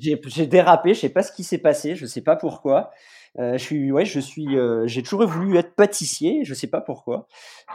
J'ai 0.00 0.46
dérapé, 0.46 0.94
je 0.94 1.00
sais 1.00 1.08
pas 1.08 1.22
ce 1.22 1.32
qui 1.32 1.42
s'est 1.42 1.58
passé, 1.58 1.96
je 1.96 2.06
sais 2.06 2.22
pas 2.22 2.36
pourquoi. 2.36 2.90
Euh, 3.38 3.52
je 3.52 3.64
suis, 3.64 3.92
ouais, 3.92 4.04
je 4.04 4.20
suis, 4.20 4.56
euh, 4.56 4.86
j'ai 4.86 5.02
toujours 5.02 5.26
voulu 5.26 5.56
être 5.56 5.74
pâtissier, 5.74 6.44
je 6.44 6.54
sais 6.54 6.66
pas 6.66 6.80
pourquoi. 6.80 7.28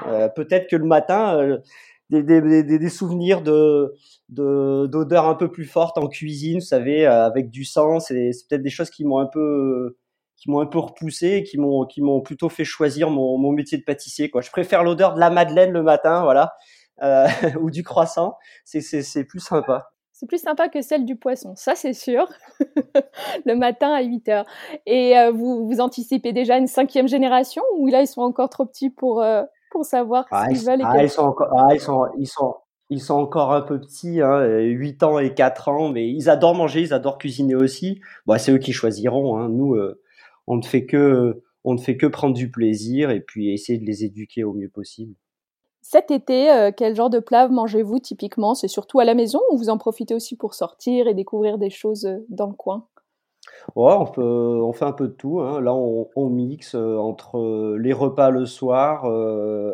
Euh, 0.05 0.27
peut-être 0.27 0.69
que 0.69 0.75
le 0.75 0.85
matin, 0.85 1.57
des, 2.09 2.23
des, 2.23 2.41
des, 2.41 2.79
des, 2.79 2.89
souvenirs 2.89 3.41
de 3.41 3.93
d'odeurs 4.29 5.25
un 5.27 5.35
peu 5.35 5.49
plus 5.51 5.65
fortes 5.65 5.97
en 5.97 6.07
cuisine, 6.07 6.59
vous 6.59 6.65
savez, 6.65 7.05
avec 7.05 7.49
du 7.49 7.63
sang, 7.63 7.99
c'est 7.99 8.31
peut-être 8.49 8.63
des 8.63 8.69
choses 8.69 8.89
qui 8.89 9.05
m'ont 9.05 9.19
un 9.19 9.27
peu 9.27 9.95
qui 10.37 10.49
m'ont 10.49 10.59
un 10.59 10.65
peu 10.65 10.79
repoussé, 10.79 11.43
qui 11.43 11.57
m'ont 11.57 11.85
qui 11.85 12.01
m'ont 12.01 12.21
plutôt 12.21 12.49
fait 12.49 12.65
choisir 12.65 13.09
mon, 13.09 13.37
mon 13.37 13.51
métier 13.51 13.77
de 13.77 13.83
pâtissier. 13.83 14.29
Quoi. 14.29 14.41
Je 14.41 14.51
préfère 14.51 14.83
l'odeur 14.83 15.13
de 15.13 15.19
la 15.19 15.29
madeleine 15.29 15.71
le 15.71 15.83
matin, 15.83 16.23
voilà, 16.23 16.53
euh, 17.01 17.27
ou 17.61 17.71
du 17.71 17.83
croissant. 17.83 18.37
C'est 18.63 18.81
c'est 18.81 19.23
plus 19.23 19.39
sympa. 19.39 19.89
C'est 20.17 20.27
plus 20.27 20.41
sympa 20.41 20.69
que 20.69 20.81
celle 20.81 21.03
du 21.03 21.17
poisson, 21.17 21.55
ça 21.57 21.75
c'est 21.75 21.91
sûr, 21.91 22.25
le 23.45 23.53
matin 23.53 23.93
à 23.93 24.01
8 24.01 24.29
heures. 24.29 24.45
Et 24.85 25.17
euh, 25.17 25.31
vous, 25.31 25.67
vous 25.67 25.81
anticipez 25.81 26.31
déjà 26.31 26.57
une 26.57 26.67
cinquième 26.67 27.09
génération 27.09 27.61
ou 27.77 27.87
là 27.87 27.99
ils 27.99 28.07
sont 28.07 28.21
encore 28.21 28.49
trop 28.49 28.65
petits 28.65 28.89
pour, 28.89 29.21
euh, 29.21 29.43
pour 29.71 29.83
savoir 29.83 30.25
ah, 30.31 30.45
ce 30.45 30.53
qu'ils 30.53 30.65
veulent 30.65 30.81
ah, 30.85 31.03
ils, 31.03 31.09
sont 31.09 31.23
encore, 31.23 31.49
ah, 31.53 31.73
ils, 31.73 31.81
sont, 31.81 32.07
ils, 32.17 32.27
sont, 32.27 32.55
ils 32.89 33.01
sont 33.01 33.15
encore 33.15 33.51
un 33.51 33.61
peu 33.61 33.77
petits, 33.77 34.21
hein, 34.21 34.41
8 34.45 35.03
ans 35.03 35.19
et 35.19 35.33
4 35.33 35.67
ans, 35.67 35.89
mais 35.89 36.07
ils 36.07 36.29
adorent 36.29 36.55
manger, 36.55 36.79
ils 36.79 36.93
adorent 36.93 37.17
cuisiner 37.17 37.55
aussi. 37.55 37.99
Bon, 38.25 38.39
c'est 38.39 38.53
eux 38.53 38.57
qui 38.57 38.71
choisiront. 38.71 39.37
Hein. 39.37 39.49
Nous, 39.49 39.75
euh, 39.75 40.01
on 40.47 40.57
ne 40.57 40.63
fait 40.63 40.85
que 40.85 41.41
on 41.63 41.73
ne 41.73 41.79
fait 41.79 41.97
que 41.97 42.05
prendre 42.05 42.35
du 42.35 42.51
plaisir 42.51 43.09
et 43.09 43.21
puis 43.21 43.51
essayer 43.51 43.79
de 43.79 43.85
les 43.85 44.05
éduquer 44.05 44.43
au 44.43 44.53
mieux 44.53 44.69
possible. 44.69 45.15
Cet 45.87 46.09
été, 46.09 46.51
euh, 46.51 46.71
quel 46.75 46.95
genre 46.95 47.11
de 47.11 47.19
plat 47.19 47.47
mangez-vous 47.47 47.99
typiquement? 47.99 48.55
C'est 48.55 48.67
surtout 48.67 48.99
à 48.99 49.05
la 49.05 49.13
maison 49.13 49.39
ou 49.51 49.57
vous 49.57 49.69
en 49.69 49.77
profitez 49.77 50.15
aussi 50.15 50.35
pour 50.35 50.55
sortir 50.55 51.07
et 51.07 51.13
découvrir 51.13 51.59
des 51.59 51.69
choses 51.69 52.05
euh, 52.05 52.25
dans 52.29 52.47
le 52.47 52.53
coin? 52.53 52.87
Ouais, 53.75 53.93
on, 53.93 54.19
on 54.19 54.73
fait 54.73 54.85
un 54.85 54.91
peu 54.93 55.07
de 55.07 55.13
tout. 55.13 55.41
Hein. 55.41 55.61
Là, 55.61 55.75
on, 55.75 56.29
mixe 56.29 56.73
euh, 56.73 56.97
entre 56.97 57.77
les 57.77 57.93
repas 57.93 58.31
le 58.31 58.47
soir 58.47 59.05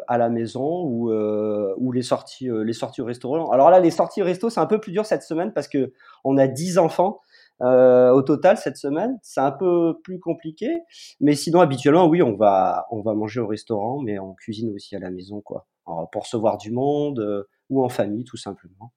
à 0.08 0.18
la 0.18 0.30
maison 0.30 0.84
ou, 0.84 1.14
ou 1.14 1.92
les 1.94 2.02
sorties, 2.02 2.50
les 2.52 2.74
sorties 2.74 3.02
au 3.02 3.06
restaurant. 3.06 3.50
Alors 3.50 3.70
là, 3.70 3.80
les 3.80 3.92
sorties 3.92 4.22
au 4.22 4.26
resto, 4.26 4.50
c'est 4.50 4.60
un 4.60 4.66
peu 4.66 4.82
plus 4.82 4.92
dur 4.92 5.06
cette 5.06 5.24
semaine 5.24 5.54
parce 5.54 5.70
que 5.70 5.94
on 6.26 6.38
a 6.38 6.48
10 6.48 6.78
enfants. 6.78 7.22
Euh, 7.64 8.10
au 8.12 8.24
total 8.24 8.58
cette 8.58 8.78
semaine. 8.78 9.20
C'est 9.22 9.42
un 9.42 9.52
peu 9.52 9.94
plus 10.04 10.20
compliqué, 10.20 10.82
mais 11.20 11.36
sinon 11.36 11.60
habituellement 11.60 12.08
oui, 12.08 12.24
on 12.24 12.36
va 12.36 12.88
on 12.90 13.02
va 13.02 13.14
manger 13.14 13.40
au 13.40 13.46
restaurant, 13.46 14.02
mais 14.02 14.18
on 14.18 14.34
cuisine 14.34 14.74
aussi 14.74 14.96
à 14.96 15.00
la 15.00 15.12
maison 15.12 15.42
quoi, 15.42 15.68
pour 15.86 16.24
recevoir 16.24 16.58
du 16.58 16.72
monde 16.72 17.20
euh, 17.20 17.44
ou 17.70 17.84
en 17.84 17.90
famille 17.90 18.24
tout 18.24 18.38
simplement. 18.38 18.92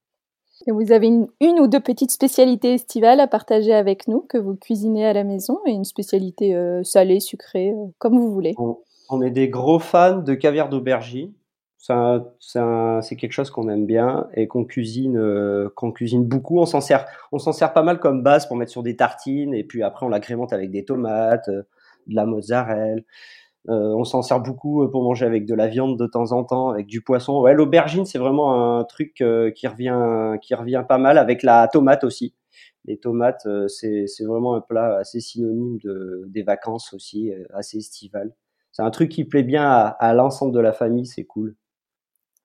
Et 0.67 0.73
vous 0.73 0.93
avez 0.93 1.09
une, 1.09 1.61
ou 1.61 1.67
deux 1.67 1.81
petites 1.81 2.13
spécialités 2.13 2.75
estivales 2.75 3.21
à 3.21 3.27
partager 3.27 3.75
avec 3.75 4.09
nous 4.09 4.21
que 4.21 4.39
vous 4.39 4.55
cuisinez 4.55 5.05
à 5.05 5.13
la 5.13 5.25
maison 5.25 5.59
et 5.67 5.73
une 5.73 5.85
spécialité 5.85 6.55
euh, 6.55 6.83
salée, 6.85 7.21
sucrée, 7.21 7.75
comme 7.99 8.17
vous 8.19 8.33
voulez. 8.33 8.55
On, 8.57 8.79
on, 9.11 9.21
est 9.21 9.33
des 9.33 9.49
gros 9.49 9.81
fans 9.81 10.23
de 10.23 10.35
caviar 10.35 10.71
d'aubergine 10.71 11.33
c'est 12.41 13.17
quelque 13.17 13.33
chose 13.33 13.51
qu'on 13.51 13.69
aime 13.69 13.87
bien 13.87 14.29
et 14.35 14.49
qu'on 14.49 14.65
cuisine, 14.65 15.19
euh, 15.19 15.69
qu'on 15.75 15.93
cuisine 15.93 16.25
beaucoup. 16.25 16.59
On 16.59 16.67
s'en 16.67 16.81
sert, 16.81 17.07
on 17.31 17.39
s'en 17.39 17.53
sert 17.53 17.73
pas 17.73 17.83
mal 17.83 18.01
comme 18.01 18.23
base 18.23 18.47
pour 18.47 18.57
mettre 18.57 18.73
sur 18.73 18.83
des 18.83 18.97
tartines 18.97 19.55
et 19.55 19.65
puis 19.65 19.83
après 19.83 20.07
on 20.07 20.09
l'agrémente 20.09 20.53
avec 20.53 20.71
des 20.71 20.85
tomates, 20.85 21.49
euh, 21.49 21.63
de 22.07 22.15
la 22.15 22.27
mozzarella. 22.27 23.03
Euh, 23.69 23.95
on 23.97 24.05
s'en 24.05 24.23
sert 24.23 24.41
beaucoup 24.41 24.87
pour 24.91 25.03
manger 25.03 25.27
avec 25.27 25.47
de 25.47 25.55
la 25.55 25.69
viande 25.69 25.99
de 25.99 26.07
temps 26.07 26.33
en 26.33 26.45
temps, 26.45 26.71
avec 26.71 26.87
du 26.87 27.03
poisson. 27.03 27.41
Ouais, 27.41 27.55
l'aubergine 27.55 28.07
c'est 28.07 28.19
vraiment 28.19 28.79
un 28.79 28.85
truc 28.85 29.15
qui 29.15 29.67
revient, 29.67 30.39
qui 30.43 30.55
revient 30.55 30.85
pas 30.89 30.99
mal 30.99 31.19
avec 31.19 31.43
la 31.43 31.69
tomate 31.69 32.05
aussi. 32.05 32.35
Les 32.87 32.99
tomates, 32.99 33.47
c'est 33.69 34.07
vraiment 34.27 34.55
un 34.55 34.61
plat 34.61 34.99
assez 34.99 35.21
synonyme 35.21 35.79
de, 35.79 36.25
des 36.29 36.43
vacances 36.43 36.93
aussi, 36.93 37.33
assez 37.55 37.79
estival. 37.79 38.33
C'est 38.73 38.83
un 38.83 38.91
truc 38.91 39.11
qui 39.11 39.25
plaît 39.25 39.43
bien 39.43 39.65
à, 39.65 39.87
à 39.99 40.15
l'ensemble 40.15 40.53
de 40.53 40.61
la 40.61 40.73
famille, 40.73 41.07
c'est 41.07 41.25
cool. 41.25 41.57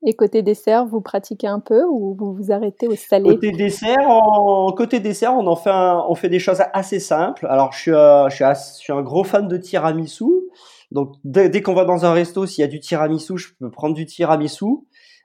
Et 0.06 0.14
côté 0.14 0.42
dessert, 0.42 0.86
vous 0.86 1.02
pratiquez 1.02 1.48
un 1.48 1.60
peu 1.60 1.84
ou 1.84 2.16
vous 2.18 2.34
vous 2.34 2.52
arrêtez 2.52 2.88
au 2.88 2.96
salé? 2.96 3.30
Côté 3.30 3.52
dessert, 3.52 4.08
en, 4.08 4.72
côté 4.72 5.00
dessert, 5.00 5.34
on 5.34 5.46
en 5.48 5.56
fait, 5.56 5.72
on 5.72 6.16
fait 6.16 6.30
des 6.30 6.40
choses 6.40 6.62
assez 6.74 7.00
simples. 7.00 7.46
Alors, 7.50 7.74
je 7.74 7.80
suis, 7.80 7.92
euh, 7.92 8.30
je, 8.30 8.46
suis 8.56 8.94
un 8.94 9.02
gros 9.02 9.26
fan 9.26 9.48
de 9.48 9.58
tiramisu. 9.58 10.24
Donc, 10.92 11.16
dès, 11.24 11.62
qu'on 11.62 11.74
va 11.74 11.86
dans 11.86 12.06
un 12.06 12.14
resto, 12.14 12.46
s'il 12.46 12.62
y 12.62 12.66
a 12.66 12.68
du 12.68 12.80
tiramisu, 12.80 13.38
je 13.38 13.50
peux 13.60 13.70
prendre 13.70 13.94
du 13.94 14.06
tiramisu. 14.06 14.66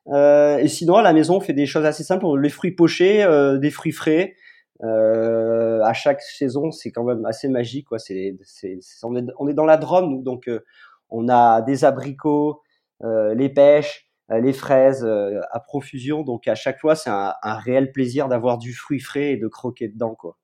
Euh, 0.08 0.58
et 0.58 0.68
sinon, 0.68 0.96
à 0.96 1.02
la 1.02 1.12
maison, 1.12 1.36
on 1.36 1.40
fait 1.40 1.52
des 1.52 1.66
choses 1.66 1.84
assez 1.84 2.02
simples. 2.02 2.26
Les 2.38 2.50
fruits 2.50 2.72
pochés, 2.72 3.22
euh, 3.22 3.58
des 3.58 3.70
fruits 3.70 3.92
frais. 3.92 4.34
Euh, 4.82 5.80
à 5.82 5.92
chaque 5.92 6.20
saison, 6.20 6.70
c'est 6.70 6.90
quand 6.90 7.04
même 7.04 7.24
assez 7.24 7.48
magique. 7.48 7.88
Quoi. 7.88 7.98
C'est, 7.98 8.36
c'est, 8.42 8.78
on, 9.02 9.14
est, 9.16 9.24
on 9.38 9.48
est 9.48 9.54
dans 9.54 9.64
la 9.64 9.76
Drôme, 9.76 10.22
donc 10.22 10.48
euh, 10.48 10.64
on 11.10 11.28
a 11.28 11.62
des 11.62 11.84
abricots, 11.84 12.60
euh, 13.02 13.34
les 13.34 13.48
pêches, 13.48 14.08
les 14.30 14.52
fraises 14.52 15.04
euh, 15.04 15.40
à 15.50 15.60
profusion. 15.60 16.22
Donc 16.22 16.48
à 16.48 16.54
chaque 16.54 16.80
fois, 16.80 16.94
c'est 16.94 17.10
un, 17.10 17.34
réel 17.42 17.92
plaisir 17.92 18.28
d'avoir 18.28 18.58
du 18.58 18.74
fruit 18.74 19.00
frais 19.00 19.32
et 19.32 19.36
de 19.36 19.48
croquer 19.48 19.88
dedans, 19.88 20.14
quoi. 20.14 20.38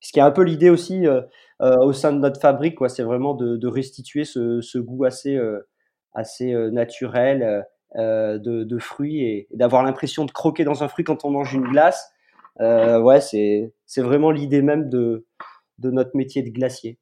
Ce 0.00 0.12
qui 0.12 0.18
est 0.18 0.22
un 0.22 0.30
peu 0.30 0.42
l'idée 0.42 0.68
aussi 0.68 1.06
euh, 1.06 1.22
au 1.60 1.94
sein 1.94 2.12
de 2.12 2.18
notre 2.18 2.40
fabrique, 2.40 2.76
quoi. 2.76 2.88
C'est 2.88 3.02
vraiment 3.02 3.34
de, 3.34 3.66
restituer 3.66 4.24
ce, 4.24 4.78
goût 4.78 5.04
assez 5.04 5.38
assez 6.12 6.52
naturel 6.72 7.64
de, 7.96 8.78
fruits 8.78 9.22
et, 9.24 9.48
d'avoir 9.52 9.82
l'impression 9.82 10.26
de 10.26 10.30
croquer 10.30 10.64
dans 10.64 10.84
un 10.84 10.88
fruit 10.88 11.04
quand 11.04 11.24
on 11.24 11.30
mange 11.30 11.54
une 11.54 11.64
glace. 11.64 12.12
ouais, 12.60 13.20
c'est 13.20 13.72
c'est 13.86 14.02
vraiment 14.02 14.30
l'idée 14.30 14.62
même 14.62 14.90
de 14.90 15.26
de 15.78 15.90
notre 15.90 16.14
métier 16.14 16.42
de 16.42 16.50
glacier. 16.50 16.98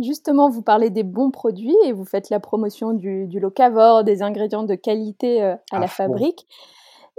Justement, 0.00 0.48
vous 0.48 0.62
parlez 0.62 0.90
des 0.90 1.02
bons 1.02 1.30
produits 1.30 1.76
et 1.84 1.92
vous 1.92 2.04
faites 2.04 2.30
la 2.30 2.38
promotion 2.38 2.92
du, 2.92 3.26
du 3.26 3.40
locavore, 3.40 4.04
des 4.04 4.22
ingrédients 4.22 4.62
de 4.62 4.76
qualité 4.76 5.42
euh, 5.42 5.56
à, 5.72 5.80
la 5.80 5.88
fabrique. 5.88 6.46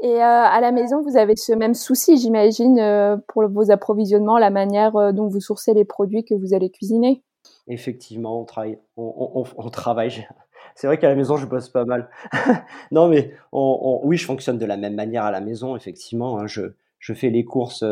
Et 0.01 0.15
euh, 0.15 0.21
à 0.21 0.61
la 0.61 0.71
maison, 0.71 1.01
vous 1.01 1.17
avez 1.17 1.35
ce 1.35 1.51
même 1.51 1.73
souci, 1.73 2.17
j'imagine, 2.17 2.79
euh, 2.79 3.17
pour 3.27 3.45
vos 3.49 3.69
approvisionnements, 3.69 4.37
la 4.37 4.49
manière 4.49 5.13
dont 5.13 5.27
vous 5.27 5.41
sourcez 5.41 5.73
les 5.73 5.83
produits 5.83 6.23
que 6.23 6.33
vous 6.33 6.53
allez 6.53 6.69
cuisiner. 6.69 7.21
Effectivement, 7.67 8.41
on 8.41 8.45
travaille. 8.45 8.79
On, 8.95 9.43
on, 9.57 9.69
travaille. 9.69 10.25
C'est 10.75 10.87
vrai 10.87 10.97
qu'à 10.97 11.09
la 11.09 11.15
maison, 11.15 11.35
je 11.35 11.45
bosse 11.45 11.67
pas 11.67 11.83
mal. 11.83 12.09
non, 12.91 13.09
mais 13.09 13.33
oui, 13.51 14.15
je 14.15 14.25
fonctionne 14.25 14.57
de 14.57 14.65
la 14.65 14.77
même 14.77 14.95
manière 14.95 15.25
à 15.25 15.31
la 15.31 15.41
maison, 15.41 15.75
effectivement. 15.75 16.39
Hein. 16.39 16.47
je, 16.47 16.61
je, 16.99 17.13
fais 17.13 17.29
les 17.29 17.43
courses 17.43 17.83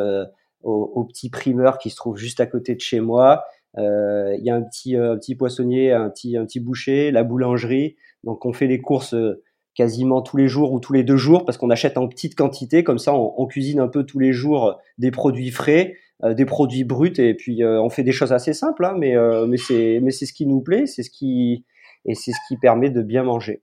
au, 0.64 0.92
au, 0.96 1.04
petit 1.04 1.30
primeur 1.30 1.78
qui 1.78 1.90
se 1.90 1.98
trouve 1.98 2.16
juste 2.16 2.40
à 2.40 2.46
côté 2.46 2.74
de 2.74 2.80
chez 2.80 3.02
moi. 3.02 3.44
Euh, 3.78 4.36
il 4.38 4.46
y 4.46 4.50
a 4.50 4.56
un 4.56 4.62
petit, 4.62 4.96
euh, 4.96 5.14
un 5.14 5.18
petit 5.18 5.36
poissonnier, 5.36 5.92
un 5.92 6.10
petit, 6.10 6.38
un 6.38 6.46
petit 6.46 6.60
boucher, 6.60 7.12
la 7.12 7.24
boulangerie. 7.24 7.96
Donc 8.24 8.46
on 8.46 8.54
fait 8.54 8.68
les 8.68 8.82
courses 8.82 9.14
euh, 9.14 9.44
quasiment 9.76 10.22
tous 10.22 10.38
les 10.38 10.48
jours 10.48 10.74
ou 10.74 10.80
tous 10.80 10.94
les 10.94 11.04
deux 11.04 11.18
jours 11.18 11.46
parce 11.46 11.58
qu'on 11.58 11.70
achète 11.70 11.98
en 11.98 12.08
petite 12.08 12.36
quantité. 12.36 12.84
Comme 12.84 12.98
ça, 12.98 13.14
on, 13.14 13.46
cuisine 13.46 13.80
un 13.80 13.88
peu 13.88 14.04
tous 14.04 14.20
les 14.20 14.34
jours 14.34 14.80
des 14.98 15.12
produits 15.12 15.52
frais, 15.52 15.94
des 16.24 16.46
produits 16.46 16.84
bruts 16.84 17.14
et 17.20 17.36
puis 17.36 17.64
on 17.64 17.90
fait 17.90 18.02
des 18.02 18.12
choses 18.12 18.34
assez 18.34 18.54
simples. 18.54 18.86
Hein, 18.86 18.96
mais 18.98 19.14
mais 19.48 19.58
c'est 19.58 20.00
mais 20.02 20.10
c'est 20.10 20.26
ce 20.26 20.34
qui 20.34 20.48
nous 20.48 20.62
plaît, 20.62 20.88
c'est 20.88 21.04
ce 21.04 21.12
qui 21.12 21.64
et 22.06 22.16
c'est 22.16 22.32
ce 22.32 22.38
qui 22.48 22.58
permet 22.58 22.90
de 22.90 23.04
bien 23.04 23.22
manger. 23.22 23.62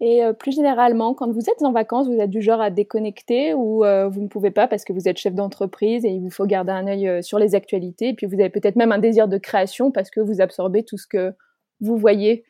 Et 0.00 0.24
euh, 0.24 0.32
plus 0.32 0.52
généralement, 0.52 1.12
quand 1.14 1.30
vous 1.30 1.50
êtes 1.50 1.62
en 1.62 1.72
vacances, 1.72 2.06
vous 2.06 2.20
êtes 2.20 2.30
du 2.30 2.40
genre 2.40 2.60
à 2.60 2.70
déconnecter 2.70 3.52
ou 3.54 3.84
euh, 3.84 4.08
vous 4.08 4.22
ne 4.22 4.28
pouvez 4.28 4.52
pas 4.52 4.68
parce 4.68 4.84
que 4.84 4.92
vous 4.92 5.08
êtes 5.08 5.18
chef 5.18 5.34
d'entreprise 5.34 6.04
et 6.04 6.08
il 6.08 6.20
vous 6.20 6.30
faut 6.30 6.46
garder 6.46 6.70
un 6.70 6.86
œil 6.86 7.08
euh, 7.08 7.22
sur 7.22 7.40
les 7.40 7.56
actualités. 7.56 8.10
Et 8.10 8.14
puis 8.14 8.26
vous 8.26 8.34
avez 8.34 8.50
peut-être 8.50 8.76
même 8.76 8.92
un 8.92 8.98
désir 8.98 9.26
de 9.26 9.38
création 9.38 9.90
parce 9.90 10.10
que 10.10 10.20
vous 10.20 10.40
absorbez 10.40 10.84
tout 10.84 10.98
ce 10.98 11.08
que 11.08 11.34
vous 11.80 11.96
voyez. 11.96 12.44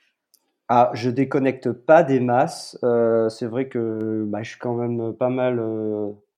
Ah, 0.68 0.90
je 0.92 1.08
déconnecte 1.08 1.72
pas 1.72 2.02
des 2.02 2.20
masses. 2.20 2.76
c'est 3.30 3.46
vrai 3.46 3.68
que 3.68 4.24
bah, 4.26 4.42
je 4.42 4.50
suis 4.50 4.58
quand 4.58 4.74
même 4.74 5.14
pas 5.14 5.30
mal 5.30 5.64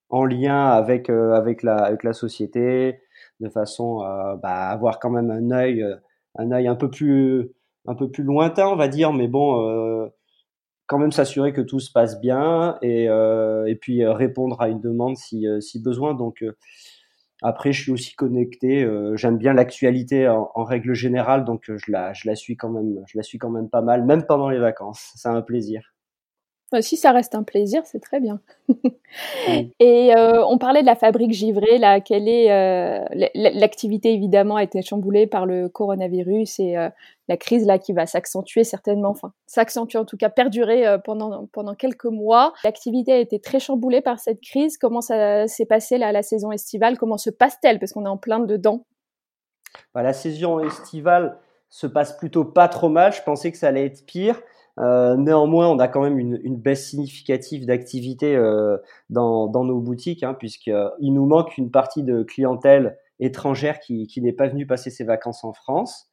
en 0.08 0.24
lien 0.24 0.66
avec 0.68 1.10
avec 1.10 1.64
la 1.64 1.78
avec 1.78 2.04
la 2.04 2.12
société, 2.12 3.00
de 3.40 3.48
façon 3.48 3.98
à 4.00 4.38
bah, 4.40 4.68
avoir 4.68 5.00
quand 5.00 5.10
même 5.10 5.32
un 5.32 5.50
œil 5.50 5.84
un 6.36 6.52
œil 6.52 6.68
un 6.68 6.76
peu 6.76 6.88
plus 6.88 7.50
un 7.88 7.96
peu 7.96 8.08
plus 8.08 8.22
lointain, 8.22 8.68
on 8.68 8.76
va 8.76 8.86
dire. 8.86 9.12
Mais 9.12 9.26
bon 9.26 10.08
quand 10.90 10.98
même 10.98 11.12
s'assurer 11.12 11.52
que 11.52 11.60
tout 11.60 11.78
se 11.78 11.92
passe 11.92 12.20
bien 12.20 12.76
et, 12.82 13.08
euh, 13.08 13.64
et 13.66 13.76
puis 13.76 14.02
euh, 14.02 14.12
répondre 14.12 14.60
à 14.60 14.68
une 14.68 14.80
demande 14.80 15.16
si, 15.16 15.46
euh, 15.46 15.60
si 15.60 15.80
besoin. 15.80 16.14
Donc 16.14 16.44
après, 17.42 17.72
je 17.72 17.80
suis 17.80 17.92
aussi 17.92 18.16
connecté. 18.16 18.84
J'aime 19.14 19.38
bien 19.38 19.54
l'actualité 19.54 20.26
en, 20.28 20.50
en, 20.52 20.64
règle 20.64 20.92
générale, 20.94 21.44
donc 21.44 21.62
je 21.68 21.92
la, 21.92 22.12
je 22.12 22.26
la 22.26 22.34
suis 22.34 22.56
quand 22.56 22.70
même, 22.70 23.04
je 23.06 23.16
la 23.16 23.22
suis 23.22 23.38
quand 23.38 23.50
même 23.50 23.70
pas 23.70 23.82
mal, 23.82 24.04
même 24.04 24.24
pendant 24.26 24.50
les 24.50 24.58
vacances. 24.58 25.12
C'est 25.16 25.28
un 25.28 25.42
plaisir. 25.42 25.94
Si 26.80 26.96
ça 26.96 27.10
reste 27.10 27.34
un 27.34 27.42
plaisir, 27.42 27.82
c'est 27.84 27.98
très 27.98 28.20
bien. 28.20 28.40
et 29.80 30.14
euh, 30.16 30.44
on 30.46 30.56
parlait 30.56 30.82
de 30.82 30.86
la 30.86 30.94
fabrique 30.94 31.32
givrée, 31.32 31.78
là, 31.78 32.00
quelle 32.00 32.28
est 32.28 32.52
euh, 32.52 33.04
l'activité 33.34 34.12
évidemment 34.12 34.54
a 34.54 34.62
été 34.62 34.80
chamboulée 34.80 35.26
par 35.26 35.46
le 35.46 35.68
coronavirus 35.68 36.60
et 36.60 36.76
euh, 36.76 36.88
la 37.26 37.36
crise 37.36 37.66
là 37.66 37.80
qui 37.80 37.92
va 37.92 38.06
s'accentuer 38.06 38.62
certainement, 38.62 39.08
enfin 39.08 39.32
s'accentuer 39.46 39.98
en 39.98 40.04
tout 40.04 40.16
cas, 40.16 40.28
perdurer 40.28 40.84
pendant 41.04 41.46
pendant 41.52 41.74
quelques 41.74 42.04
mois. 42.04 42.52
L'activité 42.62 43.12
a 43.12 43.18
été 43.18 43.40
très 43.40 43.58
chamboulée 43.58 44.00
par 44.00 44.20
cette 44.20 44.40
crise. 44.40 44.78
Comment 44.78 45.00
ça 45.00 45.48
s'est 45.48 45.66
passé 45.66 45.98
là 45.98 46.12
la 46.12 46.22
saison 46.22 46.52
estivale? 46.52 46.98
Comment 46.98 47.18
se 47.18 47.30
passe-t-elle? 47.30 47.80
Parce 47.80 47.92
qu'on 47.92 48.06
est 48.06 48.08
en 48.08 48.16
plein 48.16 48.38
dedans 48.38 48.84
bah, 49.92 50.02
La 50.02 50.12
saison 50.12 50.60
estivale 50.60 51.38
se 51.68 51.86
passe 51.86 52.16
plutôt 52.16 52.44
pas 52.44 52.68
trop 52.68 52.88
mal. 52.88 53.12
Je 53.12 53.22
pensais 53.22 53.50
que 53.50 53.58
ça 53.58 53.68
allait 53.68 53.86
être 53.86 54.06
pire. 54.06 54.40
Euh, 54.80 55.16
néanmoins, 55.16 55.68
on 55.68 55.78
a 55.78 55.88
quand 55.88 56.02
même 56.02 56.18
une, 56.18 56.56
baisse 56.56 56.88
significative 56.88 57.66
d'activité 57.66 58.34
euh, 58.34 58.78
dans, 59.10 59.64
nos 59.64 59.80
boutiques, 59.80 60.22
hein, 60.22 60.34
puisqu'il 60.34 60.72
euh, 60.72 60.88
nous 61.00 61.26
manque 61.26 61.58
une 61.58 61.70
partie 61.70 62.02
de 62.02 62.22
clientèle 62.22 62.96
étrangère 63.18 63.80
qui, 63.80 64.08
n'est 64.16 64.32
pas 64.32 64.48
venue 64.48 64.66
passer 64.66 64.90
ses 64.90 65.04
vacances 65.04 65.44
en 65.44 65.52
France. 65.52 66.06